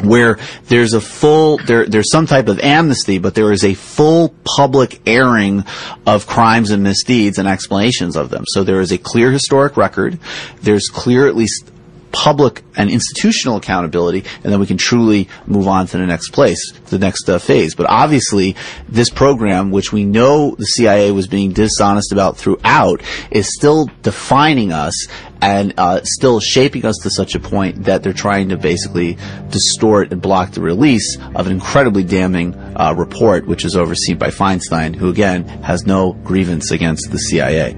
[0.03, 4.35] where there's a full there there's some type of amnesty, but there is a full
[4.45, 5.65] public airing
[6.07, 8.45] of crimes and misdeeds and explanations of them.
[8.49, 10.19] So there is a clear historic record.
[10.63, 11.71] There's clear at least
[12.15, 16.73] public and institutional accountability, and then we can truly move on to the next place,
[16.87, 17.75] the next uh, phase.
[17.75, 18.55] But obviously,
[18.89, 24.73] this program, which we know the CIA was being dishonest about throughout, is still defining
[24.73, 25.09] us
[25.43, 29.19] and uh, still shaping us to such a point that they're trying to basically
[29.51, 34.29] distort and block the release of an incredibly damning uh, report, which is overseen by
[34.29, 37.77] Feinstein, who again has no grievance against the CIA.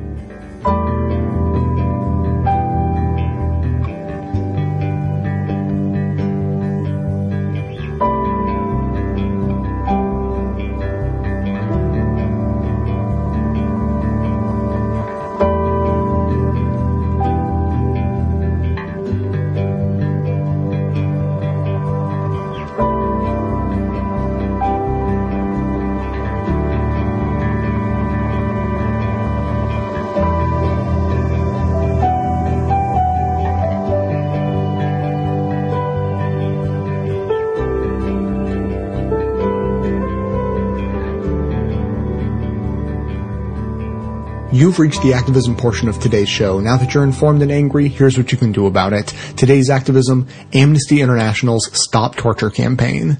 [44.67, 46.59] You've reached the activism portion of today's show.
[46.59, 49.15] Now that you're informed and angry, here's what you can do about it.
[49.37, 53.19] Today's activism, Amnesty International's Stop Torture campaign.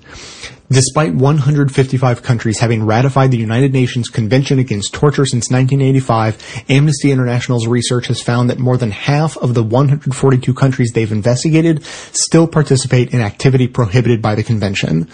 [0.69, 7.69] Despite 155 countries having ratified the United Nations Convention Against Torture since 1985, Amnesty International's
[7.69, 13.15] research has found that more than half of the 142 countries they've investigated still participate
[13.15, 15.09] in activity prohibited by the convention.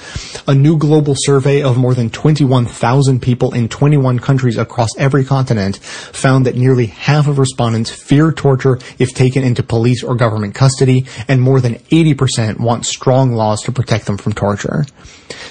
[0.49, 5.77] A new global survey of more than 21,000 people in 21 countries across every continent
[5.77, 11.05] found that nearly half of respondents fear torture if taken into police or government custody,
[11.29, 14.87] and more than 80% want strong laws to protect them from torture.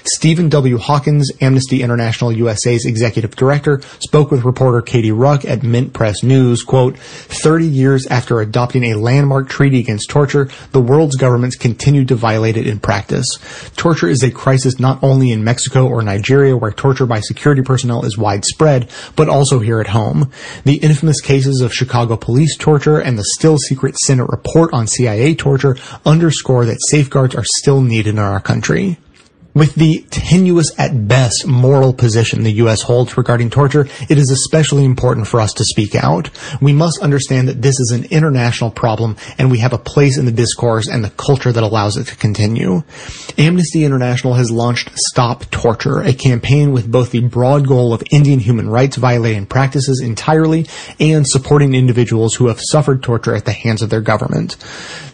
[0.04, 0.78] Steven W.
[0.78, 6.64] Hawkins, Amnesty International USA's executive director, spoke with reporter Katie Rucke at Mint Press News,
[6.64, 12.16] quote, 30 years after adopting a landmark treaty against torture, the world's governments continue to
[12.16, 13.28] violate it in practice.
[13.76, 18.06] Torture is a crisis not only in Mexico or Nigeria where torture by security personnel
[18.06, 20.32] is widespread, but also here at home.
[20.64, 25.36] The infamous cases of Chicago police torture and the still secret Senate report on CIA
[25.36, 28.98] torture underscore that safeguards are still needed in our country.
[29.54, 32.82] With the tenuous at best moral position the U.S.
[32.82, 36.30] holds regarding torture, it is especially important for us to speak out.
[36.62, 40.24] We must understand that this is an international problem and we have a place in
[40.24, 42.84] the discourse and the culture that allows it to continue.
[43.38, 48.40] Amnesty International has launched Stop Torture, a campaign with both the broad goal of ending
[48.40, 50.66] human rights violating practices entirely
[50.98, 54.56] and supporting individuals who have suffered torture at the hands of their government.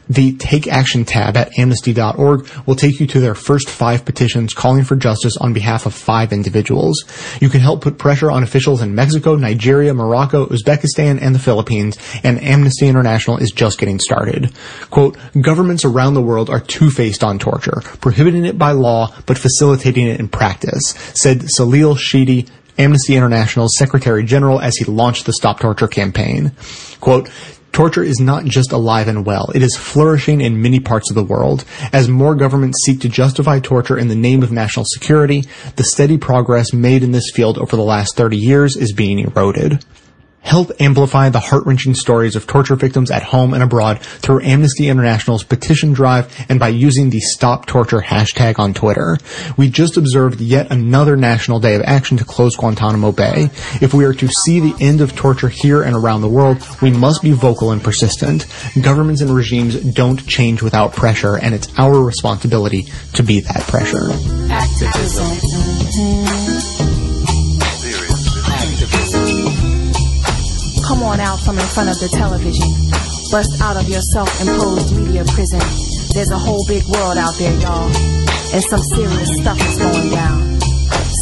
[0.09, 4.83] The Take Action tab at amnesty.org will take you to their first five petitions calling
[4.83, 7.03] for justice on behalf of five individuals.
[7.41, 11.97] You can help put pressure on officials in Mexico, Nigeria, Morocco, Uzbekistan, and the Philippines,
[12.23, 14.53] and Amnesty International is just getting started.
[14.89, 20.07] Quote, governments around the world are two-faced on torture, prohibiting it by law, but facilitating
[20.07, 25.59] it in practice, said Salil Shetty, Amnesty International's Secretary General as he launched the Stop
[25.59, 26.51] Torture campaign.
[26.99, 27.29] Quote,
[27.77, 31.23] Torture is not just alive and well, it is flourishing in many parts of the
[31.23, 31.63] world.
[31.93, 35.43] As more governments seek to justify torture in the name of national security,
[35.75, 39.85] the steady progress made in this field over the last 30 years is being eroded.
[40.47, 45.43] Help amplify the heart-wrenching stories of torture victims at home and abroad through Amnesty International's
[45.43, 49.17] petition drive and by using the Stop Torture hashtag on Twitter.
[49.57, 53.49] We just observed yet another national day of action to close Guantanamo Bay.
[53.81, 56.91] If we are to see the end of torture here and around the world, we
[56.91, 58.45] must be vocal and persistent.
[58.81, 62.83] Governments and regimes don't change without pressure, and it's our responsibility
[63.15, 64.13] to be that pressure.
[64.49, 66.36] Activism.
[70.87, 72.71] Come on out from in front of the television.
[73.27, 75.59] Bust out of your self-imposed media prison.
[76.15, 77.91] There's a whole big world out there, y'all.
[78.55, 80.57] And some serious stuff is going down.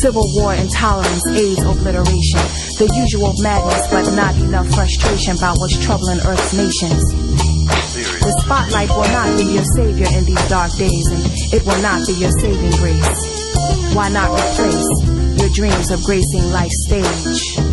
[0.06, 2.46] Civil war, intolerance, AIDS, obliteration.
[2.78, 7.02] The usual madness, but not enough frustration about what's troubling Earth's nations.
[8.22, 12.06] The spotlight will not be your savior in these dark days, and it will not
[12.06, 13.18] be your saving grace.
[13.98, 14.86] Why not replace
[15.42, 17.65] your dreams of gracing life's stage?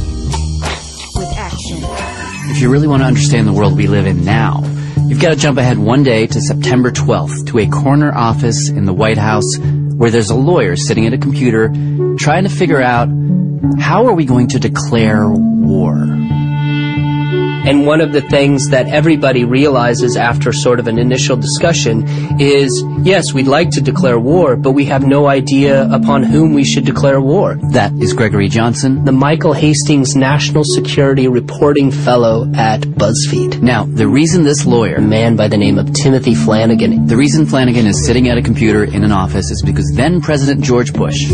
[2.53, 4.61] If you really want to understand the world we live in now,
[5.07, 8.85] you've got to jump ahead one day to September 12th to a corner office in
[8.85, 11.69] the White House where there's a lawyer sitting at a computer
[12.19, 13.09] trying to figure out
[13.81, 15.95] how are we going to declare war?
[17.65, 22.05] And one of the things that everybody realizes after sort of an initial discussion
[22.41, 26.65] is, yes, we'd like to declare war, but we have no idea upon whom we
[26.65, 27.59] should declare war.
[27.71, 33.63] That is Gregory Johnsen, the Michael Hastings National Security Reporting Fellow at BuzzFeed.
[33.63, 37.47] Now, the reason this lawyer, a man by the name of Timothy Flanigan, the reason
[37.47, 41.31] Flanigan is sitting at a computer in an office is because then President George Bush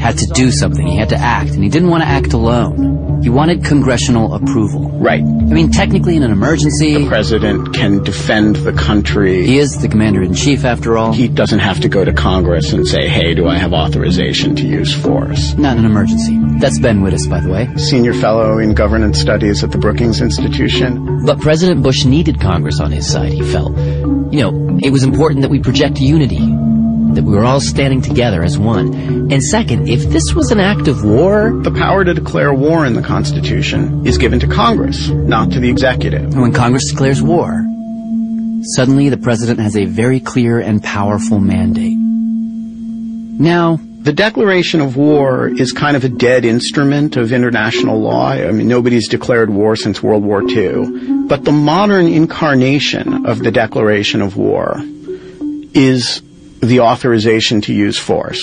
[0.00, 0.86] had to do something.
[0.86, 3.22] He had to act, and he didn't want to act alone.
[3.22, 4.90] He wanted congressional approval.
[4.90, 5.22] Right.
[5.54, 9.46] I mean, technically, in an emergency, The president can defend the country.
[9.46, 11.12] he is the commander in chief after all.
[11.12, 14.66] He doesn't have to go to Congress and say, hey, do I have authorization to
[14.66, 15.54] use force?
[15.54, 16.40] Not in an emergency.
[16.58, 17.68] That's Ben Wittes, by the way.
[17.76, 21.24] Senior fellow in governance studies at the Brookings Institution.
[21.24, 23.76] But President Bush needed Congress on his side, he felt.
[23.78, 26.40] You know, it was important that we project unity,
[27.14, 28.94] that we were all standing together as one.
[29.32, 32.94] And second, if this was an act of war, The power to declare war in
[32.94, 36.34] the Constitution is given to Congress, not to the executive.
[36.36, 37.64] when Congress declares war,
[38.76, 41.98] suddenly the president has a very clear and powerful mandate.
[43.38, 48.32] Now, The declaration of war is kind of a dead instrument of international law.
[48.32, 51.24] I mean, nobody's declared war since World War II.
[51.26, 54.76] But the modern incarnation of the declaration of war
[55.72, 56.20] is
[56.68, 58.42] the authorization to use force.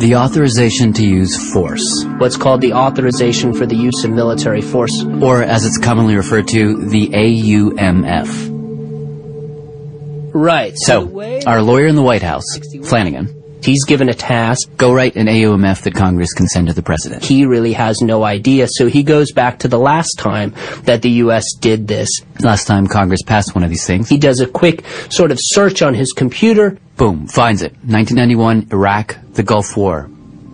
[0.00, 5.04] the authorization to use force, what's called the authorization for the use of military force.
[5.20, 8.48] or as it's commonly referred to, the AUMF.
[10.32, 10.72] Right.
[10.76, 12.46] So, our lawyer in the White House,
[12.82, 14.68] Flanigan, He's given a task.
[14.76, 17.24] go write an AUMF that Congress can send to the president.
[17.24, 20.54] He really has no idea, so he goes back to the last time
[20.84, 21.44] that the U.S.
[21.60, 22.08] did this.
[22.40, 25.82] Last time Congress passed one of these things, He does a quick sort of search
[25.82, 26.78] on his computer.
[26.96, 27.72] boom, finds it.
[27.84, 30.08] 1991, Iraq, the Gulf War.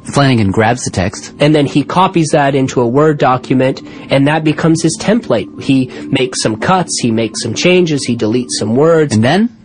[0.04, 3.80] Flanigan grabs the text, and then he copies that into a Word document,
[4.11, 5.62] and that becomes his template.
[5.62, 9.14] He makes some cuts, he makes some changes, he deletes some words.
[9.16, 9.57] and then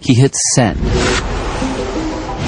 [0.00, 0.78] he hits send.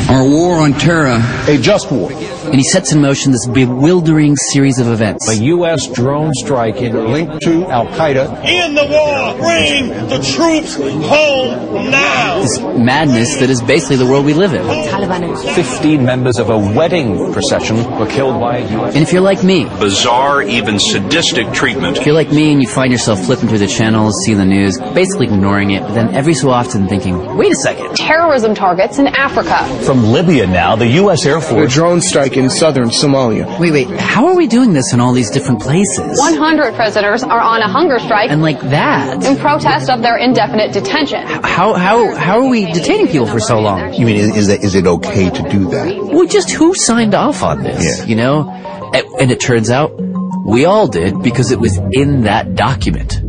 [0.09, 1.19] Our war on terror.
[1.49, 2.13] A just war.
[2.13, 5.29] And he sets in motion this bewildering series of events.
[5.29, 5.89] A U.S.
[5.89, 8.45] drone strike linked to Al Qaeda.
[8.47, 12.39] In the war, bring the troops home now.
[12.41, 14.63] This madness that is basically the world we live in.
[14.63, 15.55] Taliban.
[15.57, 18.95] 15 members of a wedding procession were killed by a U.S.
[18.95, 21.99] And if you're like me, bizarre, even sadistic treatment.
[21.99, 24.79] If you're like me and you find yourself flipping through the channels, seeing the news,
[24.95, 27.97] basically ignoring it, but then every so often thinking, wait a second.
[27.97, 29.67] Terrorism targets in Africa.
[29.85, 31.25] From Libya now, the U.S.
[31.27, 31.73] Air Force.
[31.73, 33.59] A drone strike in southern Somalia.
[33.59, 36.19] Wait, wait, how are we doing this in all these different places?
[36.19, 38.31] 100 prisoners are on a hunger strike.
[38.31, 39.25] And like that.
[39.25, 41.27] In protest of their indefinite detention.
[41.27, 43.95] How, how, how are we detaining people for so long?
[43.95, 45.97] You mean, is, that, is it okay to do that?
[45.97, 48.01] Well, just who signed off on this?
[48.01, 48.05] Yeah.
[48.05, 48.51] You know?
[49.21, 49.93] And it turns out
[50.47, 53.21] we all did because it was in that document.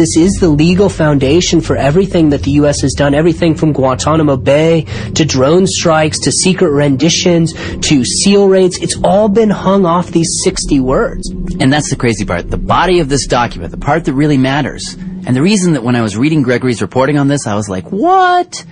[0.00, 2.80] This is the legal foundation for everything that the U.S.
[2.80, 8.78] has done, everything from Guantanamo Bay to drone strikes to secret renditions to SEAL raids.
[8.78, 11.28] It's all been hung off these 60 words.
[11.28, 12.50] And that's the crazy part.
[12.50, 14.94] The body of this document, the part that really matters.
[15.26, 17.92] And the reason that when I was reading Gregory's reporting on this, I was like,
[17.92, 18.64] what?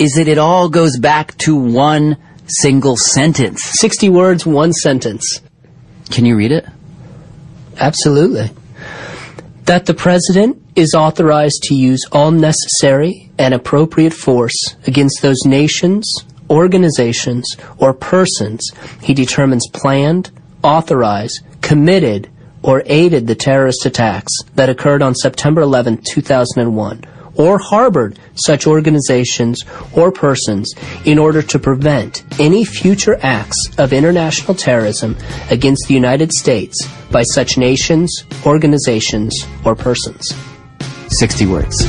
[0.00, 2.16] Is that it all goes back to one
[2.48, 3.62] single sentence.
[3.78, 5.40] 60 words, one sentence.
[6.10, 6.66] Can you read it?
[7.78, 8.50] Absolutely.
[9.66, 16.06] That the President is authorized to use all necessary and appropriate force against those nations,
[16.50, 20.30] organizations, or persons he determines planned,
[20.62, 22.28] authorized, committed,
[22.62, 27.04] or aided the terrorist attacks that occurred on September 11, 2001,
[27.36, 29.62] or harbored such organizations
[29.92, 30.72] or persons
[31.04, 35.16] in order to prevent any future acts of international terrorism
[35.50, 36.76] against the United States
[37.10, 40.32] by such nations, organizations, or persons.
[41.08, 41.84] 60 words.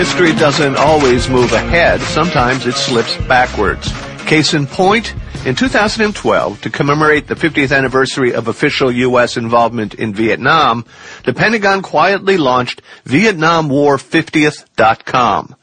[0.00, 2.00] History doesn't always move ahead.
[2.00, 3.92] Sometimes it slips backwards.
[4.24, 9.36] Case in point, in 2012, to commemorate the 50th anniversary of official U.S.
[9.36, 10.86] involvement in Vietnam,
[11.26, 15.54] the Pentagon quietly launched VietnamWar50th.com.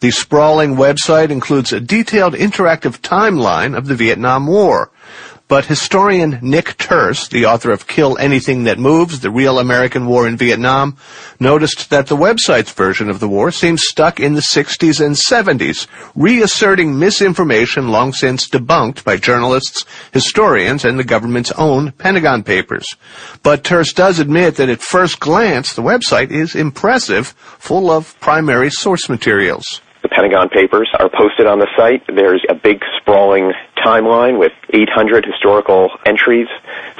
[0.00, 4.90] The sprawling website includes a detailed interactive timeline of the Vietnam War.
[5.52, 10.26] But historian Nick Turse, the author of Kill Anything That Moves, The Real American War
[10.26, 10.96] in Vietnam,
[11.38, 15.86] noticed that the website's version of the war seems stuck in the 60s and 70s,
[16.14, 22.86] reasserting misinformation long since debunked by journalists, historians, and the government's own Pentagon papers.
[23.42, 28.70] But Turse does admit that at first glance, the website is impressive, full of primary
[28.70, 29.82] source materials.
[30.02, 32.04] The Pentagon Papers are posted on the site.
[32.06, 36.48] There's a big sprawling timeline with 800 historical entries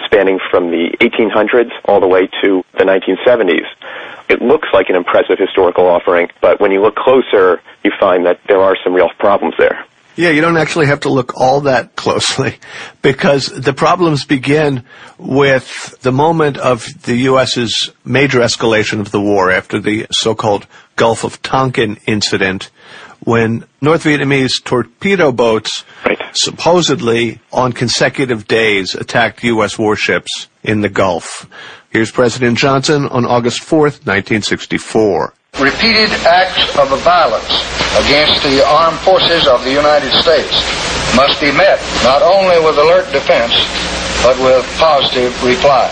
[0.04, 3.66] spanning from the 1800s all the way to the 1970s.
[4.28, 8.40] It looks like an impressive historical offering, but when you look closer, you find that
[8.46, 9.84] there are some real problems there.
[10.14, 12.56] Yeah, you don't actually have to look all that closely
[13.02, 14.84] because the problems begin
[15.18, 21.24] with the moment of the U.S.'s major escalation of the war after the so-called Gulf
[21.24, 22.70] of Tonkin incident
[23.24, 26.18] when North Vietnamese torpedo boats right.
[26.32, 29.78] supposedly on consecutive days attacked U.S.
[29.78, 31.48] warships in the Gulf.
[31.90, 35.34] Here's President Johnson on August 4th, 1964.
[35.60, 37.52] Repeated acts of violence
[38.00, 40.50] against the armed forces of the United States
[41.14, 43.52] must be met not only with alert defense,
[44.24, 45.86] but with positive reply.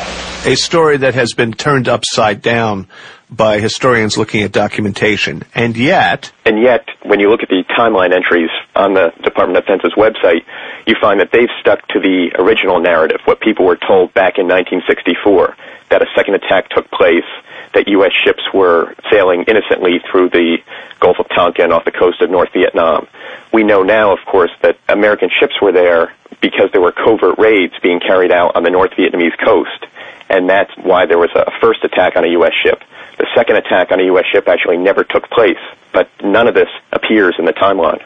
[0.47, 2.89] A story that has been turned upside down
[3.31, 5.43] by historians looking at documentation.
[5.55, 6.33] And yet...
[6.47, 10.43] And yet, when you look at the timeline entries on the Department of Defense's website,
[10.87, 14.49] you find that they've stuck to the original narrative, what people were told back in
[14.49, 15.55] 1964,
[15.91, 17.29] that a second attack took place,
[17.75, 18.13] that U.S.
[18.25, 20.59] ships were sailing innocently through the
[21.01, 23.07] Gulf of Tonkin off the coast of North Vietnam.
[23.53, 27.75] We know now, of course, that American ships were there because there were covert raids
[27.83, 29.87] being carried out on the North Vietnamese coast,
[30.29, 32.53] and that's why there was a first attack on a U.S.
[32.63, 32.83] ship.
[33.19, 34.25] The second attack on a U.S.
[34.33, 35.61] ship actually never took place,
[35.93, 38.03] but none of this appears in the timeline.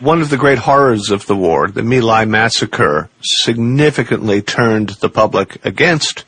[0.00, 5.08] One of the great horrors of the war, the My Lai massacre, significantly turned the
[5.08, 6.24] public against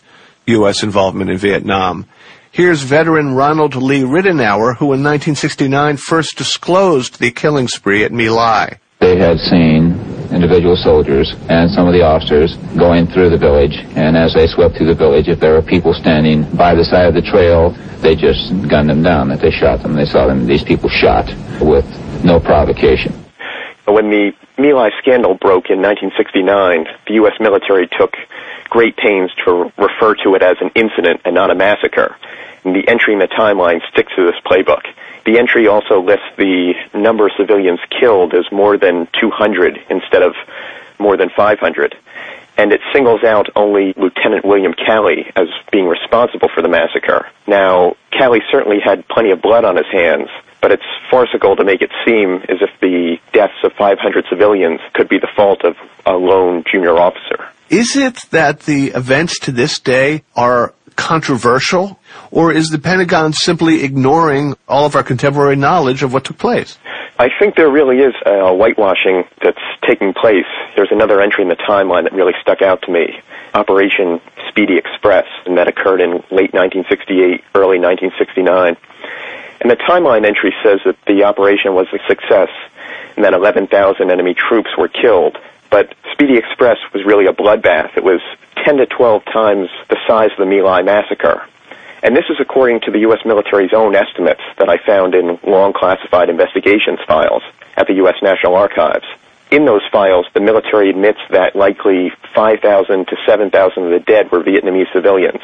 [0.46, 0.82] U.S.
[0.82, 2.06] involvement in Vietnam.
[2.52, 8.26] Here's veteran Ronald Lee Ridenhour, who in 1969 first disclosed the killing spree at My
[8.26, 8.80] Lai.
[8.98, 9.94] They had seen
[10.32, 14.76] individual soldiers and some of the officers going through the village, and as they swept
[14.76, 17.70] through the village, if there were people standing by the side of the trail,
[18.00, 19.94] they just gunned them down, that they shot them.
[19.94, 21.86] They saw them, these people shot with
[22.24, 23.12] no provocation.
[23.86, 27.34] When the My Lai scandal broke in 1969, the U.S.
[27.38, 28.16] military took
[28.70, 32.16] great pains to refer to it as an incident and not a massacre.
[32.64, 34.82] And the entry in the timeline sticks to this playbook.
[35.26, 40.34] The entry also lists the number of civilians killed as more than 200 instead of
[40.98, 41.96] more than 500.
[42.56, 47.26] And it singles out only Lieutenant William Calley as being responsible for the massacre.
[47.46, 50.28] Now, Calley certainly had plenty of blood on his hands,
[50.60, 55.08] but it's farcical to make it seem as if the deaths of 500 civilians could
[55.08, 57.48] be the fault of a lone junior officer.
[57.70, 62.00] Is it that the events to this day are controversial,
[62.32, 66.78] or is the Pentagon simply ignoring all of our contemporary knowledge of what took place?
[67.20, 70.50] I think there really is a whitewashing that's taking place.
[70.74, 73.20] There's another entry in the timeline that really stuck out to me.
[73.54, 78.76] Operation Speedy Express, and that occurred in late 1968, early 1969.
[79.60, 82.50] And the timeline entry says that the operation was a success
[83.14, 85.38] and that 11,000 enemy troops were killed.
[85.70, 87.96] But Speedy Express was really a bloodbath.
[87.96, 88.20] It was
[88.64, 91.46] 10 to 12 times the size of the My Lai massacre.
[92.02, 93.20] And this is according to the U.S.
[93.24, 97.42] military's own estimates that I found in long classified investigations files
[97.76, 98.16] at the U.S.
[98.22, 99.04] National Archives.
[99.50, 104.42] In those files, the military admits that likely 5,000 to 7,000 of the dead were
[104.42, 105.40] Vietnamese civilians.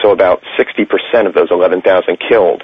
[0.00, 2.62] So about 60% of those 11,000 killed.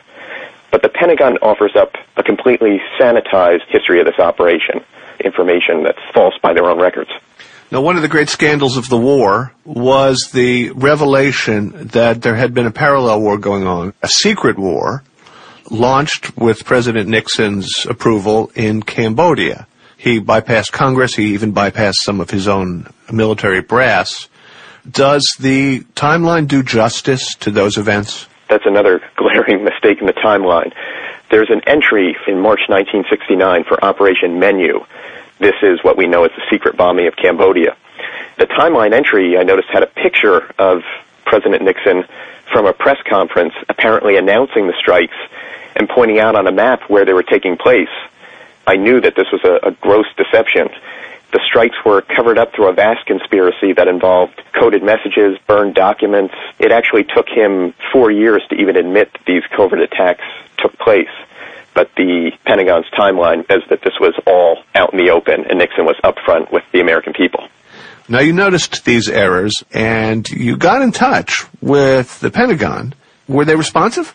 [0.71, 4.85] But the Pentagon offers up a completely sanitized history of this operation,
[5.25, 7.11] information that's false by their own records.
[7.71, 12.55] Now, one of the great scandals of the war was the revelation that there had
[12.55, 15.03] been a parallel war going on, a secret war,
[15.71, 19.67] launched with President Nixon's approval in Cambodia.
[19.99, 24.29] He bypassed Congress, he even bypassed some of his own military brass.
[24.91, 28.27] Does the timeline do justice to those events?
[28.49, 30.73] That's another glaring mistake in the timeline.
[31.31, 34.87] There's an entry in March 1969 for Operation Menu.
[35.39, 37.77] This is what we know as the secret bombing of Cambodia.
[38.39, 40.83] The timeline entry, I noticed, had a picture of
[41.25, 42.05] President Nixon
[42.53, 45.17] from a press conference apparently announcing the strikes
[45.77, 47.89] and pointing out on a map where they were taking place.
[48.67, 50.69] I knew that this was a, a gross deception.
[51.33, 56.35] The strikes were covered up through a vast conspiracy that involved coded messages, burned documents.
[56.59, 60.25] It actually took him four years to even admit that these covert attacks
[60.57, 61.11] took place.
[61.79, 65.85] But the Pentagon's timeline is that this was all out in the open and Nixon
[65.85, 67.47] was upfront with the American people.
[68.09, 72.97] Now you noticed these errors and you got in touch with the Pentagon.
[73.29, 74.13] Were they responsive?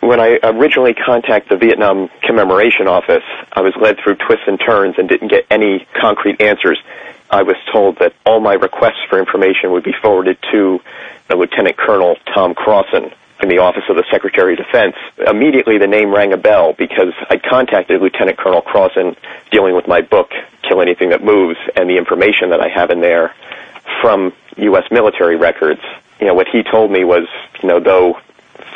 [0.00, 3.24] When I originally contacted the Vietnam Commemoration Office,
[3.54, 6.78] I was led through twists and turns and didn't get any concrete answers.
[7.30, 10.78] I was told that all my requests for information would be forwarded to
[11.28, 14.94] the Lieutenant Colonel Tom Crosson in the Office of the Secretary of Defense.
[15.26, 19.16] Immediately the name rang a bell because I contacted Lieutenant Colonel Crosson
[19.50, 20.30] dealing with my book,
[20.62, 23.34] Kill Anything That Moves, and the information that I have in there
[24.00, 24.84] from U.S.
[24.90, 25.80] military records.
[26.20, 27.26] You know, what he told me was,
[27.62, 28.16] you know, though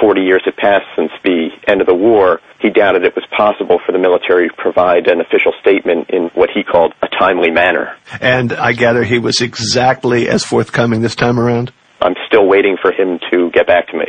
[0.00, 3.78] 40 years had passed since the end of the war, he doubted it was possible
[3.84, 7.96] for the military to provide an official statement in what he called a timely manner.
[8.20, 11.72] And I gather he was exactly as forthcoming this time around?
[12.00, 14.06] I'm still waiting for him to get back to me.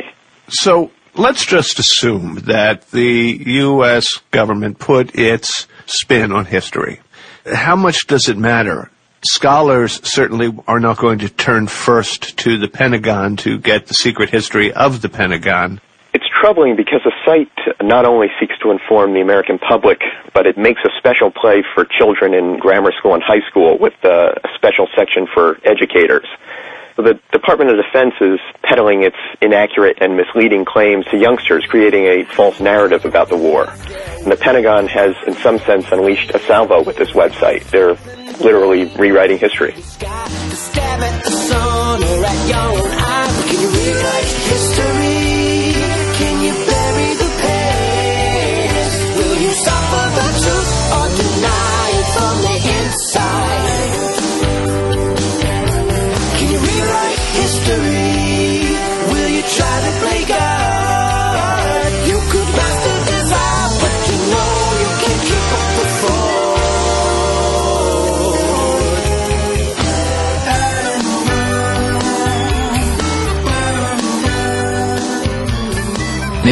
[0.48, 4.18] So let's just assume that the U.S.
[4.30, 7.00] government put its spin on history.
[7.52, 8.90] How much does it matter?
[9.22, 14.30] Scholars certainly are not going to turn first to the Pentagon to get the secret
[14.30, 15.80] history of the Pentagon.
[16.14, 20.00] It's troubling because the site not only seeks to inform the American public,
[20.32, 23.92] but it makes a special play for children in grammar school and high school with
[24.04, 26.26] a special section for educators
[27.02, 32.24] the Department of Defense is peddling its inaccurate and misleading claims to youngsters, creating a
[32.24, 33.68] false narrative about the war.
[33.68, 37.62] And the Pentagon has, in some sense, unleashed a salvo with this website.
[37.70, 37.94] They're
[38.42, 39.74] literally rewriting history.
[50.08, 51.77] The truth or deny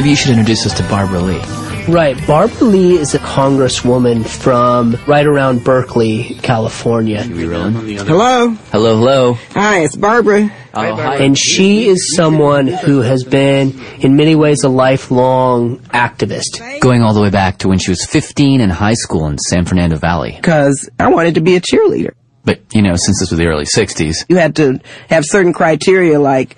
[0.06, 1.42] Maybe you should introduce us to Barbara Lee.
[1.92, 2.16] Right.
[2.28, 7.24] Barbara Lee is a congresswoman from right around Berkeley, California.
[7.24, 7.70] Hello.
[8.50, 9.32] Hello, hello.
[9.54, 10.48] Hi, it's Barbara.
[10.74, 16.80] And she is someone who has been, in many ways, a lifelong activist.
[16.80, 19.64] Going all the way back to when she was 15 in high school in San
[19.64, 20.36] Fernando Valley.
[20.36, 22.12] Because I wanted to be a cheerleader.
[22.44, 24.78] But, you know, since this was the early 60s, You had to
[25.10, 26.56] have certain criteria, like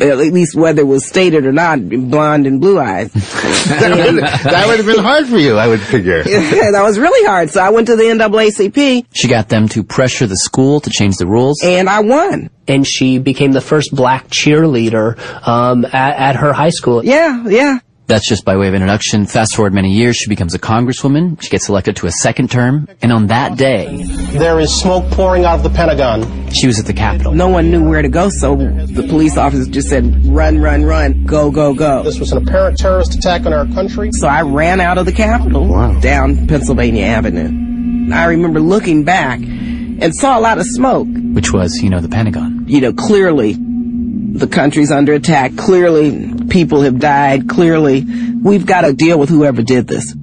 [0.00, 3.12] at least whether it was stated or not, blonde and blue eyes.
[3.12, 6.22] that would have been hard for you, I would figure.
[6.24, 7.50] that was really hard.
[7.50, 11.16] So I went to the NAACP she got them to pressure the school to change
[11.16, 11.62] the rules.
[11.62, 12.50] and I won.
[12.68, 17.04] And she became the first black cheerleader um, at, at her high school.
[17.04, 17.78] Yeah, yeah.
[18.08, 19.26] That's just by way of introduction.
[19.26, 21.42] Fast forward many years, she becomes a congresswoman.
[21.42, 22.86] She gets elected to a second term.
[23.02, 24.00] And on that day,
[24.38, 26.50] There is smoke pouring out of the Pentagon.
[26.50, 27.32] she was at the Capitol.
[27.32, 31.24] No one knew where to go, so the police officers just said, run, run, run,
[31.24, 32.04] go, go, go.
[32.04, 34.10] This was an apparent terrorist attack on our country.
[34.12, 35.66] So I ran out of the Capitol
[36.00, 38.14] down Pennsylvania Avenue.
[38.14, 41.08] I remember looking back and saw a lot of smoke.
[41.32, 42.66] Which was, you know, the Pentagon.
[42.68, 45.56] You know, clearly the country's under attack.
[45.56, 46.10] Clearly
[46.50, 47.48] people have died.
[47.48, 48.04] Clearly
[48.42, 50.14] we've got to deal with whoever did this.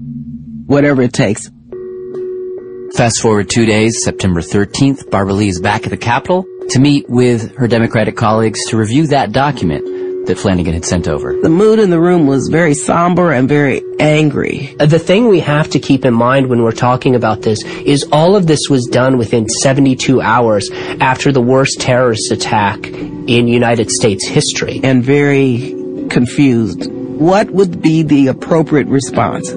[0.66, 1.50] Whatever it takes.
[2.96, 7.10] Fast forward two days, September 13th, Barbara Lee is back at the Capitol to meet
[7.10, 9.84] with her Democratic colleagues to review that document
[10.28, 11.36] that Flanigan had sent over.
[11.42, 14.74] The mood in the room was very somber and very angry.
[14.80, 18.08] Uh, The thing we have to keep in mind when we're talking about this is
[18.12, 20.70] all of this was done within 72 hours
[21.02, 24.80] after the worst terrorist attack in United States history.
[24.82, 25.74] And very
[26.10, 26.90] confused.
[26.92, 29.50] What would be the appropriate response?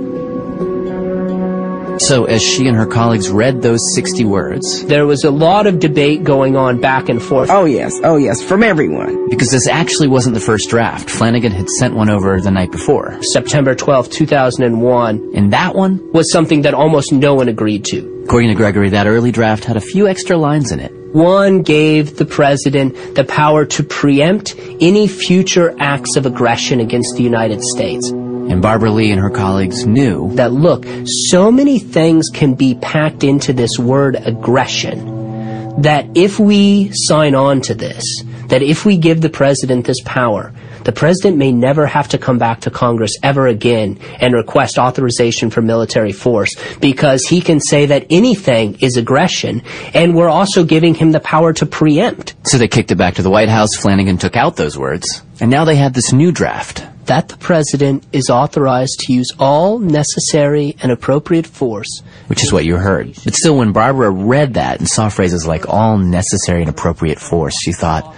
[1.99, 5.79] So as she and her colleagues read those 60 words, There was a lot of
[5.81, 7.49] debate going on back and forth.
[7.51, 9.31] Oh yes, oh yes, from everyone.
[9.31, 13.17] because this actually wasn't the first draft, Flanigan had sent one over the night before.
[13.23, 18.23] September 12, 2001 And that one, was something that almost no one agreed to.
[18.25, 20.93] according to Gregory, that early draft had a few extra lines in it.
[21.17, 27.23] One gave the president the power to preempt any future acts of aggression against the
[27.23, 28.11] United States.
[28.11, 33.25] And Barbara Lee and her colleagues knew that look, so many things can be packed
[33.25, 38.05] into this word aggression that if we sign on to this,
[38.49, 40.53] that if we give the president this power,
[40.87, 45.51] the president may never have to come back to Congress ever again and request authorization
[45.51, 49.63] for military force because he can say that anything is aggression
[49.95, 52.37] and we're also giving him the power to preempt.
[52.45, 53.77] So they kicked it back to the White House.
[53.77, 55.23] Flanigan took out those words.
[55.41, 56.87] And now they had this new draft.
[57.07, 62.65] That the president is authorized to use all necessary and appropriate force Which is what
[62.65, 63.15] you heard.
[63.25, 67.57] But still, when Barbara read that and saw phrases like all necessary and appropriate force,
[67.61, 68.15] she thought,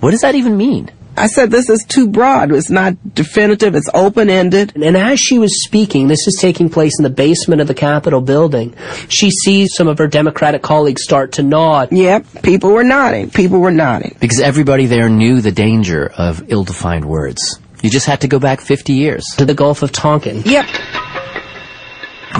[0.00, 0.90] what does that even mean?
[1.18, 2.52] I said this is too broad.
[2.52, 3.74] It's not definitive.
[3.74, 4.74] It's open-ended.
[4.76, 8.20] And as she was speaking, this is taking place in the basement of the Capitol
[8.20, 8.74] building.
[9.08, 11.92] She sees some of her Democratic colleagues start to nod.
[11.92, 13.30] Yep, people were nodding.
[13.30, 14.16] People were nodding.
[14.20, 17.58] Because everybody there knew the danger of ill-defined words.
[17.82, 19.24] You just had to go back 50 years.
[19.36, 20.42] To the Gulf of Tonkin.
[20.44, 20.66] Yep.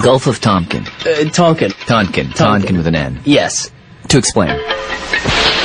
[0.01, 0.85] Gulf of Tonkin.
[1.05, 1.71] Uh, Tonkin.
[1.71, 2.29] Tonkin.
[2.31, 3.19] Tonkin with an N.
[3.25, 3.71] Yes.
[4.09, 4.49] To explain.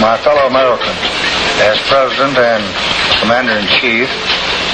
[0.00, 0.98] My fellow Americans,
[1.62, 2.64] as President and
[3.20, 4.08] Commander in Chief,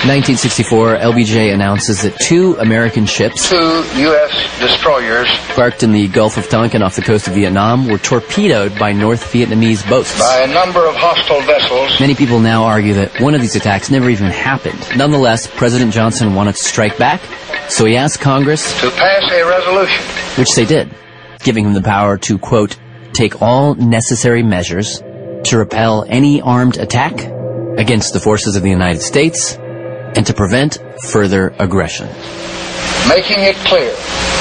[0.07, 4.59] 1964, LBJ announces that two American ships two U.S.
[4.59, 8.93] destroyers parked in the Gulf of Tonkin off the coast of Vietnam were torpedoed by
[8.93, 10.19] North Vietnamese boats.
[10.19, 13.91] by a number of hostile vessels Many people now argue that one of these attacks
[13.91, 14.81] never even happened.
[14.97, 17.21] Nonetheless, President Johnson wanted to strike back,
[17.69, 20.03] so he asked Congress, to pass a resolution
[20.39, 20.89] which they did,
[21.41, 22.79] giving him the power to, quote,
[23.13, 25.03] take all necessary measures
[25.45, 27.21] to repel any armed attack
[27.79, 29.57] against the forces of the United States
[30.17, 30.79] and to prevent
[31.09, 32.09] further aggression.
[33.09, 33.93] making it clear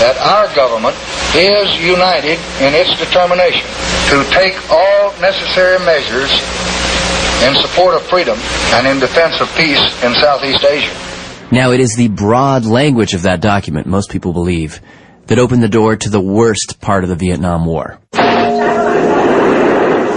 [0.03, 0.95] that our government
[1.35, 3.65] is united in its determination
[4.09, 6.31] to take all necessary measures
[7.43, 8.37] in support of freedom
[8.73, 10.93] and in defense of peace in Southeast Asia.
[11.51, 14.81] Now, it is the broad language of that document, most people believe,
[15.27, 17.99] that opened the door to the worst part of the Vietnam War.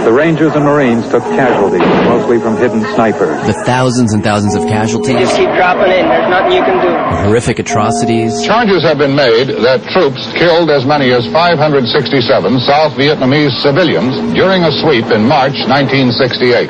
[0.03, 1.79] The Rangers and Marines took casualties,
[2.11, 3.39] mostly from hidden snipers.
[3.47, 6.03] The thousands and thousands of casualties, Just keep dropping in.
[6.11, 6.91] There's nothing you can do.
[7.23, 13.55] horrific atrocities, Charges have been made that troops killed as many as 567 South Vietnamese
[13.63, 16.67] civilians during a sweep in March 1968.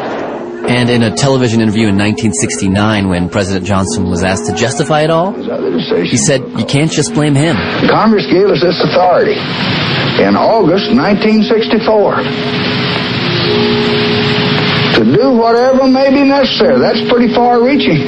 [0.69, 5.09] and in a television interview in 1969 when President Johnson was asked to justify it
[5.09, 5.33] all,
[6.05, 7.57] he said, you can't just blame him.
[7.89, 9.35] Congress gave us this authority
[10.23, 12.92] in August 1964
[14.95, 16.79] to do whatever may be necessary.
[16.79, 17.99] That's pretty far reaching.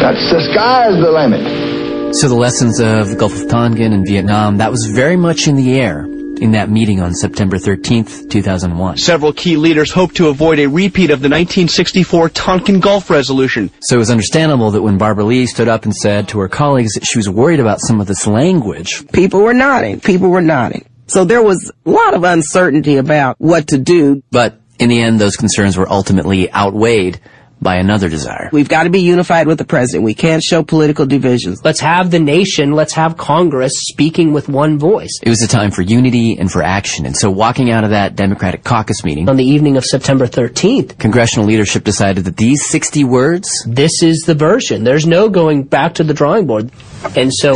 [0.00, 2.14] That's the sky's the limit.
[2.14, 5.56] So the lessons of the Gulf of Tonkin and Vietnam, that was very much in
[5.56, 6.04] the air
[6.42, 8.96] in that meeting on September 13th, 2001.
[8.96, 13.70] Several key leaders hoped to avoid a repeat of the 1964 Tonkin Gulf Resolution.
[13.82, 16.94] So it was understandable that when Barbara Lee stood up and said to her colleagues
[16.94, 19.06] that she was worried about some of this language.
[19.12, 20.00] People were nodding.
[20.00, 20.84] People were nodding.
[21.06, 24.22] So there was a lot of uncertainty about what to do.
[24.30, 27.20] But in the end, those concerns were ultimately outweighed
[27.62, 28.50] by another desire.
[28.52, 30.04] We've got to be unified with the president.
[30.04, 31.64] We can't show political divisions.
[31.64, 35.20] Let's have the nation, let's have Congress speaking with one voice.
[35.22, 37.06] It was a time for unity and for action.
[37.06, 40.98] And so walking out of that Democratic caucus meeting on the evening of September 13th,
[40.98, 44.82] congressional leadership decided that these 60 words, this is the version.
[44.82, 46.72] There's no going back to the drawing board.
[47.16, 47.54] And so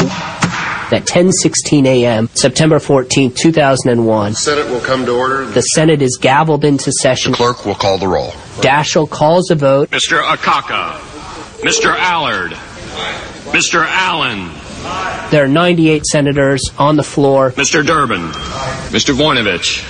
[0.92, 4.32] at 10:16 a.m., September 14, 2001.
[4.32, 5.44] The Senate will come to order.
[5.46, 7.32] The Senate is gavelled into session.
[7.32, 8.30] The clerk will call the roll.
[8.60, 9.90] Daschle calls a vote.
[9.90, 10.22] Mr.
[10.22, 10.98] Akaka,
[11.60, 11.94] Mr.
[11.96, 12.52] Allard,
[13.52, 13.84] Mr.
[13.86, 14.50] Allen.
[15.30, 17.50] There are 98 senators on the floor.
[17.52, 17.84] Mr.
[17.84, 18.28] Durbin,
[18.92, 19.14] Mr.
[19.14, 19.82] Voinovich.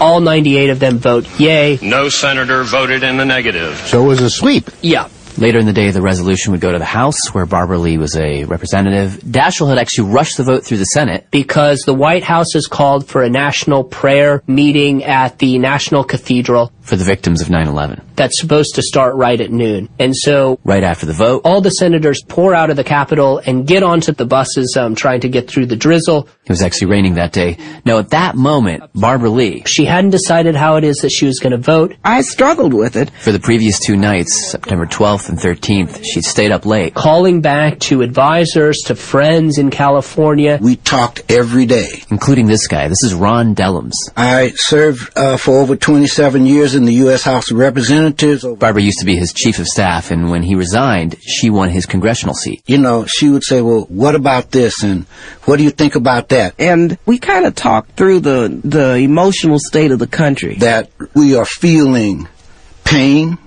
[0.00, 1.78] All 98 of them vote yay.
[1.82, 3.76] No senator voted in the negative.
[3.86, 4.70] So it was a sweep.
[4.80, 5.08] Yeah.
[5.36, 8.16] Later in the day, the resolution would go to the House, where Barbara Lee was
[8.16, 9.20] a representative.
[9.22, 11.26] Daschle had actually rushed the vote through the Senate.
[11.32, 16.72] Because the White House has called for a national prayer meeting at the National Cathedral.
[16.82, 18.00] For the victims of 9-11.
[18.16, 19.88] That's supposed to start right at noon.
[19.98, 20.60] And so...
[20.64, 21.42] Right after the vote.
[21.44, 25.20] All the senators pour out of the Capitol and get onto the buses um, trying
[25.20, 26.28] to get through the drizzle.
[26.44, 27.58] It was actually raining that day.
[27.84, 29.62] Now, at that moment, Barbara Lee...
[29.66, 31.96] She hadn't decided how it is that she was going to vote.
[32.04, 33.10] I struggled with it.
[33.10, 36.94] For the previous two nights, September 12th and 13th, she'd stayed up late.
[36.94, 40.58] Calling back to advisors, to friends in California.
[40.60, 41.88] We talked every day.
[42.10, 42.88] Including this guy.
[42.88, 43.94] This is Ron Dellums.
[44.16, 47.22] I served uh, for over 27 years in the U.S.
[47.22, 48.03] House of Representatives.
[48.12, 51.86] Barbara used to be his chief of staff, and when he resigned, she won his
[51.86, 52.62] congressional seat.
[52.66, 55.04] You know, she would say, well, what about this, and
[55.44, 56.54] what do you think about that?
[56.58, 60.56] And we kind of talked through the, the emotional state of the country.
[60.56, 62.28] That we are feeling
[62.84, 63.38] pain,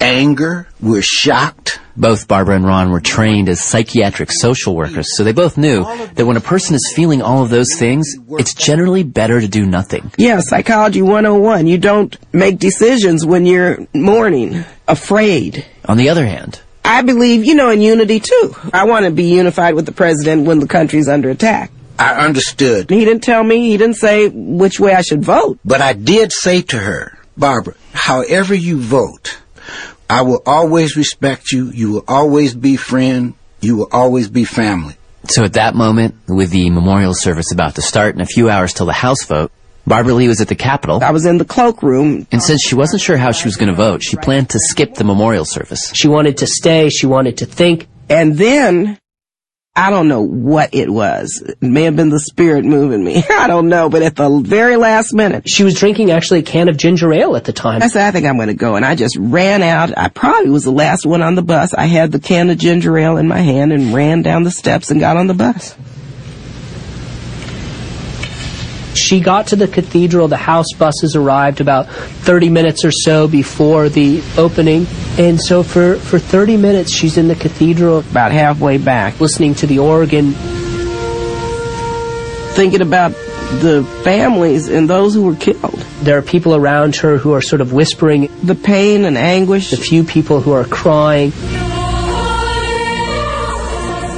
[0.00, 1.80] anger, we're shocked.
[1.96, 5.84] Both Barbara and Ron were trained as psychiatric social workers, so they both knew
[6.14, 9.66] that when a person is feeling all of those things, it's generally better to do
[9.66, 10.10] nothing.
[10.16, 11.66] Yeah, Psychology 101.
[11.66, 15.66] You don't make decisions when you're mourning, afraid.
[15.84, 18.56] On the other hand, I believe, you know, in unity too.
[18.72, 21.70] I want to be unified with the president when the country's under attack.
[21.98, 22.88] I understood.
[22.88, 25.58] He didn't tell me, he didn't say which way I should vote.
[25.66, 29.38] But I did say to her, Barbara, however you vote,
[30.10, 31.70] I will always respect you.
[31.70, 33.34] You will always be friend.
[33.60, 34.96] You will always be family.
[35.28, 38.74] So at that moment, with the memorial service about to start and a few hours
[38.74, 39.52] till the House vote,
[39.86, 41.02] Barbara Lee was at the Capitol.
[41.02, 42.26] I was in the cloakroom.
[42.32, 44.94] And since she wasn't sure how she was going to vote, she planned to skip
[44.94, 45.92] the memorial service.
[45.94, 46.90] She wanted to stay.
[46.90, 47.86] She wanted to think.
[48.08, 48.98] And then
[49.76, 51.42] I don't know what it was.
[51.46, 53.22] It may have been the spirit moving me.
[53.30, 55.48] I don't know, but at the very last minute.
[55.48, 57.82] She was drinking actually a can of ginger ale at the time.
[57.82, 58.74] I said, I think I'm going to go.
[58.74, 59.96] And I just ran out.
[59.96, 61.72] I probably was the last one on the bus.
[61.72, 64.90] I had the can of ginger ale in my hand and ran down the steps
[64.90, 65.76] and got on the bus.
[69.10, 70.28] She got to the cathedral.
[70.28, 74.86] The house buses arrived about 30 minutes or so before the opening.
[75.18, 77.98] And so for, for 30 minutes, she's in the cathedral.
[77.98, 79.18] About halfway back.
[79.18, 80.30] Listening to the organ.
[82.54, 83.10] Thinking about
[83.60, 85.84] the families and those who were killed.
[86.02, 88.30] There are people around her who are sort of whispering.
[88.44, 89.72] The pain and anguish.
[89.72, 91.32] The few people who are crying.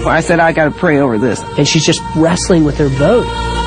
[0.05, 1.41] I said, I gotta pray over this.
[1.57, 3.62] And she's just wrestling with her vote.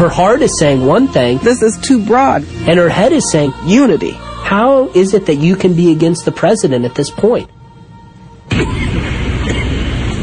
[0.00, 1.36] Her heart is saying one thing.
[1.38, 2.42] This is too broad.
[2.66, 4.12] And her head is saying unity.
[4.12, 7.50] How is it that you can be against the president at this point?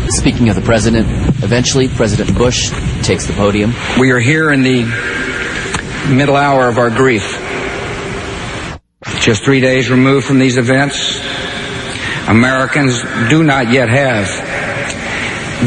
[0.10, 1.06] Speaking of the president,
[1.44, 2.72] eventually President Bush
[3.04, 3.72] takes the podium.
[4.00, 4.82] We are here in the
[6.10, 7.40] middle hour of our grief.
[9.20, 11.20] Just three days removed from these events,
[12.28, 14.26] Americans do not yet have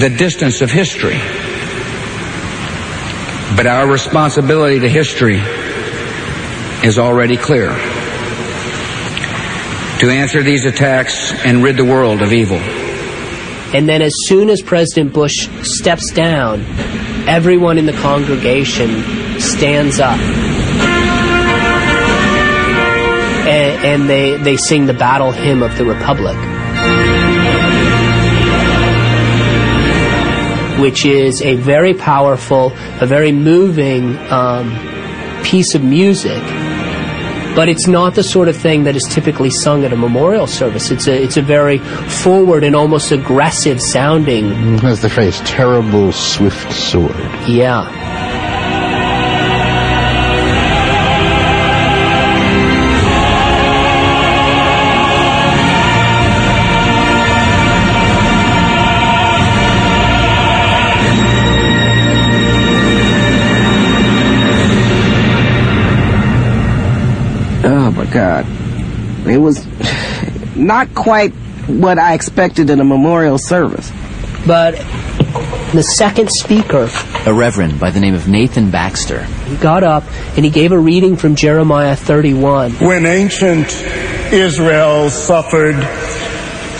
[0.01, 1.21] the distance of history
[3.57, 5.40] but our responsibility to history
[6.86, 7.68] is already clear.
[10.01, 12.57] To answer these attacks and rid the world of evil.
[13.72, 16.64] And then as soon as President Bush steps down,
[17.28, 20.18] everyone in the congregation stands up.
[23.46, 26.36] And, and they, they sing the battle hymn of the Republic.
[30.81, 34.70] Which is a very powerful, a very moving um,
[35.45, 36.43] piece of music
[37.55, 40.91] but it's not the sort of thing that is typically sung at a memorial service.
[40.91, 44.76] It's a it's a very forward and almost aggressive sounding.
[44.76, 47.16] That's the phrase, terrible swift sword.
[47.49, 48.30] Yeah.
[68.11, 68.47] God.
[69.27, 69.67] It was
[70.57, 71.33] not quite
[71.67, 73.91] what I expected in a memorial service.
[74.47, 74.73] But
[75.73, 76.89] the second speaker,
[77.27, 79.23] A reverend by the name of Nathan Baxter.
[79.25, 80.05] he got up
[80.37, 82.73] and he gave a reading from Jeremiah 31.
[82.73, 83.69] When ancient
[84.33, 85.77] Israel suffered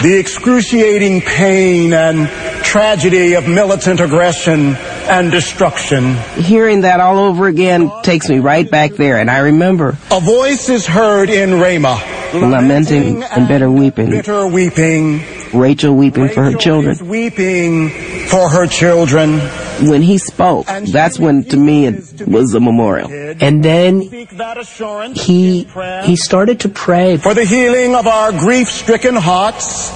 [0.03, 2.28] the excruciating pain and
[2.64, 4.76] tragedy of militant aggression
[5.11, 9.98] and destruction, Hearing that all over again takes me right back there, and I remember
[10.11, 12.00] a voice is heard in Ramah,
[12.34, 17.08] lamenting and bitter weeping, bitter weeping, Rachel weeping for her children.
[17.08, 17.90] weeping
[18.28, 19.40] for her children.
[19.88, 23.08] When he spoke, that's when to me it was a memorial.
[23.11, 25.64] And then he
[26.04, 29.90] he started to pray for the healing of our grief-stricken hearts,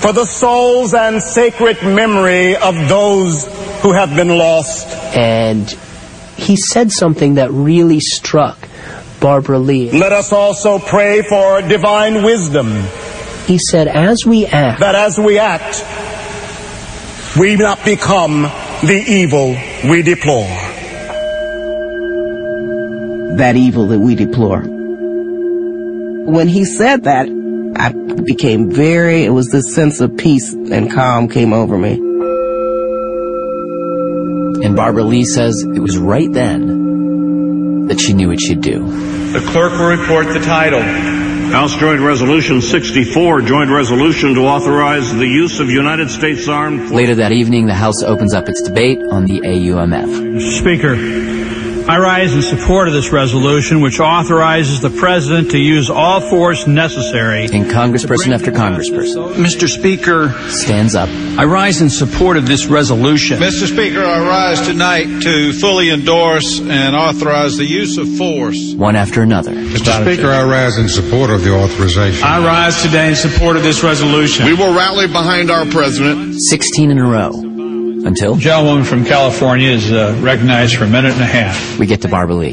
[0.00, 3.46] for the souls and sacred memory of those
[3.82, 4.88] who have been lost.
[5.16, 5.70] and
[6.36, 8.56] he said something that really struck
[9.20, 9.90] Barbara Lee.
[9.90, 12.82] Let us also pray for divine wisdom.
[13.46, 15.84] He said, as we act, that as we act,
[17.38, 18.42] we not become
[18.82, 19.54] the evil
[19.90, 20.48] we deplore.
[23.36, 24.62] That evil that we deplore.
[24.62, 27.28] When he said that,
[27.76, 27.92] I
[28.24, 31.94] became very, it was this sense of peace and calm came over me.
[34.64, 38.84] And Barbara Lee says it was right then that she knew what she'd do.
[39.32, 40.82] The clerk will report the title.
[41.50, 47.16] House Joint Resolution 64, joint resolution to authorize the use of United States Armed Later
[47.16, 50.40] that evening, the House opens up its debate on the AUMF.
[50.58, 50.94] Speaker,
[51.90, 56.68] I rise in support of this resolution, which authorizes the President to use all force
[56.68, 57.46] necessary.
[57.46, 59.68] And congressperson after congressperson Mr.
[59.68, 61.08] Speaker, stands up.
[61.36, 63.40] I rise in support of this resolution.
[63.40, 63.66] Mr.
[63.66, 68.72] Speaker, I rise tonight to fully endorse and authorize the use of force.
[68.74, 69.50] One after another.
[69.50, 70.00] Mr.
[70.00, 72.22] Speaker, I rise in support of the authorization.
[72.22, 74.46] I rise today in support of this resolution.
[74.46, 76.40] We will rally behind our president.
[76.40, 77.49] 16 in a row.
[78.04, 78.36] Until?
[78.36, 81.78] Gentlewoman from California is uh, recognized for a minute and a half.
[81.78, 82.52] We get to Barbara Lee.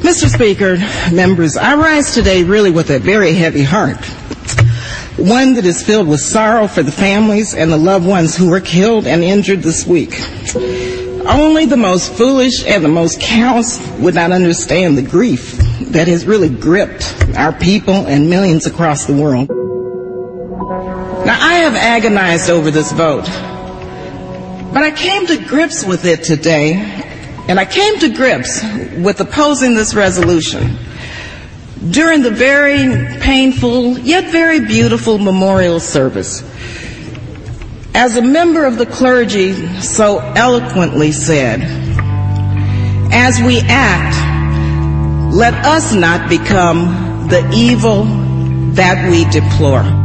[0.00, 0.28] Mr.
[0.28, 0.76] Speaker,
[1.14, 4.04] members, I rise today really with a very heavy heart.
[5.18, 8.60] One that is filled with sorrow for the families and the loved ones who were
[8.60, 10.14] killed and injured this week.
[11.26, 15.52] Only the most foolish and the most callous would not understand the grief
[15.90, 19.48] that has really gripped our people and millions across the world.
[21.26, 23.28] Now, I have agonized over this vote,
[24.72, 26.74] but I came to grips with it today,
[27.48, 28.62] and I came to grips
[28.96, 30.78] with opposing this resolution
[31.90, 36.42] during the very painful yet very beautiful memorial service.
[37.94, 41.62] As a member of the clergy so eloquently said,
[43.12, 48.04] as we act, let us not become the evil
[48.74, 49.97] that we deplore.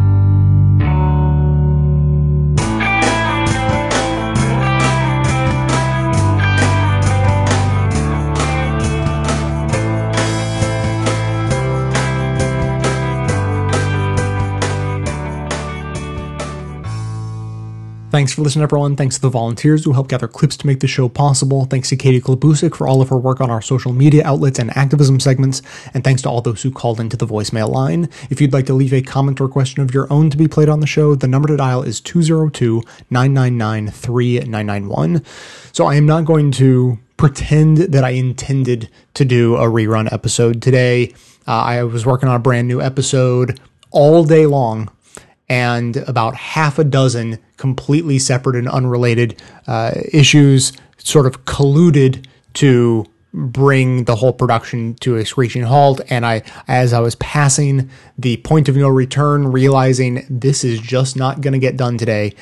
[18.13, 18.95] Thanks for listening, everyone.
[18.95, 21.65] Thanks to the volunteers who help gather clips to make the show possible.
[21.65, 24.69] Thanks to Katie Klabusich for all of her work on our social media outlets and
[24.77, 25.63] activism segments.
[25.95, 28.07] And thanks to all those who called into the voicemail line.
[28.29, 30.69] If you'd like to leave a comment or question of your own to be played
[30.69, 35.25] on the show, the number to dial is 202 999 3991.
[35.71, 40.61] So I am not going to pretend that I intended to do a rerun episode
[40.61, 41.15] today.
[41.47, 43.59] Uh, I was working on a brand new episode
[43.89, 44.91] all day long
[45.49, 53.05] and about half a dozen completely separate and unrelated uh, issues sort of colluded to
[53.33, 56.01] bring the whole production to a screeching halt.
[56.09, 61.15] And I, as I was passing the point of no return, realizing this is just
[61.15, 62.35] not going to get done today,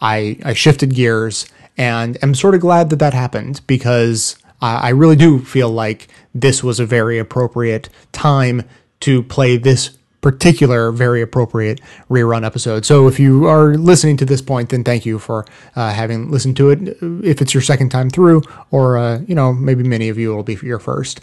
[0.00, 1.46] I, I shifted gears
[1.76, 6.08] and am sort of glad that that happened because I, I really do feel like
[6.34, 8.62] this was a very appropriate time
[9.00, 12.86] to play this particular very appropriate rerun episode.
[12.86, 15.44] So if you are listening to this point, then thank you for
[15.76, 16.78] uh, having listened to it.
[17.22, 20.42] If it's your second time through, or uh, you know maybe many of you will
[20.42, 21.20] be your first.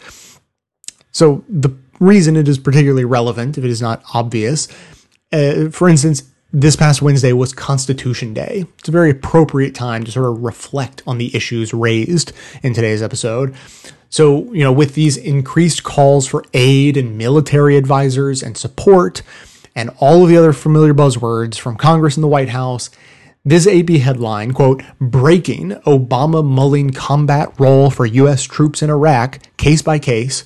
[1.12, 4.68] So the reason it is particularly relevant if it is not obvious.
[5.34, 6.24] Uh, for instance,
[6.54, 8.66] this past Wednesday was Constitution Day.
[8.80, 13.02] It's a very appropriate time to sort of reflect on the issues raised in today's
[13.02, 13.56] episode.
[14.10, 19.22] So, you know, with these increased calls for aid and military advisors and support,
[19.74, 22.90] and all of the other familiar buzzwords from Congress and the White House,
[23.46, 28.44] this AP headline, quote, breaking Obama mulling combat role for U.S.
[28.44, 30.44] troops in Iraq, case by case,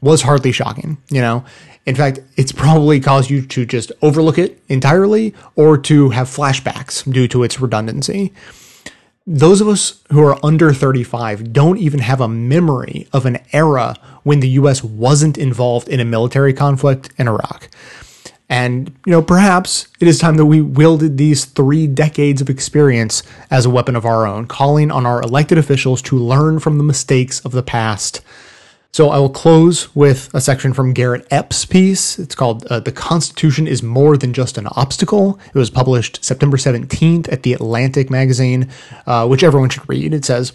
[0.00, 0.98] was hardly shocking.
[1.10, 1.44] You know,
[1.88, 7.10] in fact, it's probably caused you to just overlook it entirely or to have flashbacks
[7.10, 8.30] due to its redundancy.
[9.26, 13.96] Those of us who are under 35 don't even have a memory of an era
[14.22, 17.70] when the US wasn't involved in a military conflict in Iraq.
[18.50, 23.22] And, you know, perhaps it is time that we wielded these three decades of experience
[23.50, 26.84] as a weapon of our own, calling on our elected officials to learn from the
[26.84, 28.20] mistakes of the past.
[28.92, 32.18] So I will close with a section from Garrett Epps' piece.
[32.18, 35.38] It's called uh, The Constitution is More Than Just an Obstacle.
[35.46, 38.70] It was published September 17th at The Atlantic magazine,
[39.06, 40.14] uh, which everyone should read.
[40.14, 40.52] It says,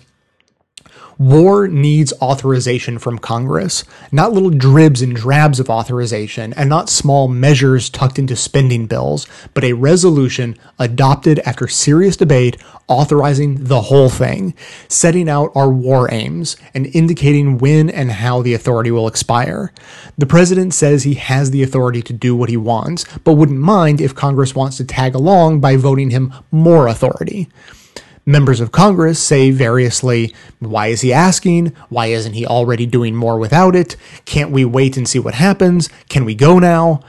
[1.17, 7.27] War needs authorization from Congress, not little dribs and drabs of authorization, and not small
[7.27, 12.57] measures tucked into spending bills, but a resolution adopted after serious debate
[12.87, 14.53] authorizing the whole thing,
[14.87, 19.71] setting out our war aims, and indicating when and how the authority will expire.
[20.17, 24.01] The president says he has the authority to do what he wants, but wouldn't mind
[24.01, 27.49] if Congress wants to tag along by voting him more authority.
[28.25, 31.75] Members of Congress say variously, why is he asking?
[31.89, 33.97] Why isn't he already doing more without it?
[34.23, 35.89] Can't we wait and see what happens?
[36.07, 37.01] Can we go now?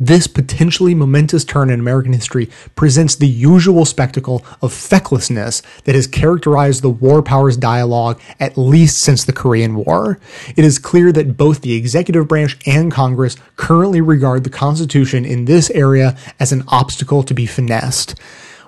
[0.00, 6.08] This potentially momentous turn in American history presents the usual spectacle of fecklessness that has
[6.08, 10.18] characterized the war powers dialogue at least since the Korean War.
[10.56, 15.44] It is clear that both the executive branch and Congress currently regard the Constitution in
[15.44, 18.16] this area as an obstacle to be finessed.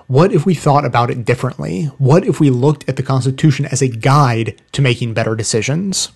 [0.07, 1.85] What if we thought about it differently?
[1.97, 6.11] What if we looked at the Constitution as a guide to making better decisions?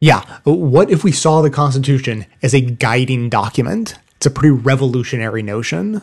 [0.00, 3.96] Yeah, what if we saw the Constitution as a guiding document?
[4.16, 6.00] It's a pretty revolutionary notion.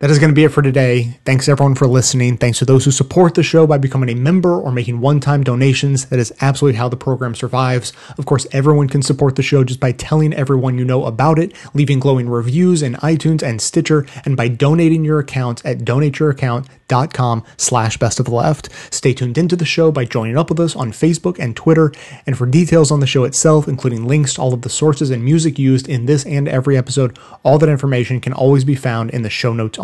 [0.00, 1.18] That is going to be it for today.
[1.24, 2.36] Thanks everyone for listening.
[2.36, 5.42] Thanks to those who support the show by becoming a member or making one time
[5.42, 6.06] donations.
[6.06, 7.92] That is absolutely how the program survives.
[8.16, 11.52] Of course, everyone can support the show just by telling everyone you know about it,
[11.74, 17.96] leaving glowing reviews in iTunes and Stitcher, and by donating your account at donateyouraccount.com slash
[17.96, 18.68] best of the left.
[18.94, 21.90] Stay tuned into the show by joining up with us on Facebook and Twitter.
[22.24, 25.24] And for details on the show itself, including links to all of the sources and
[25.24, 29.22] music used in this and every episode, all that information can always be found in
[29.22, 29.76] the show notes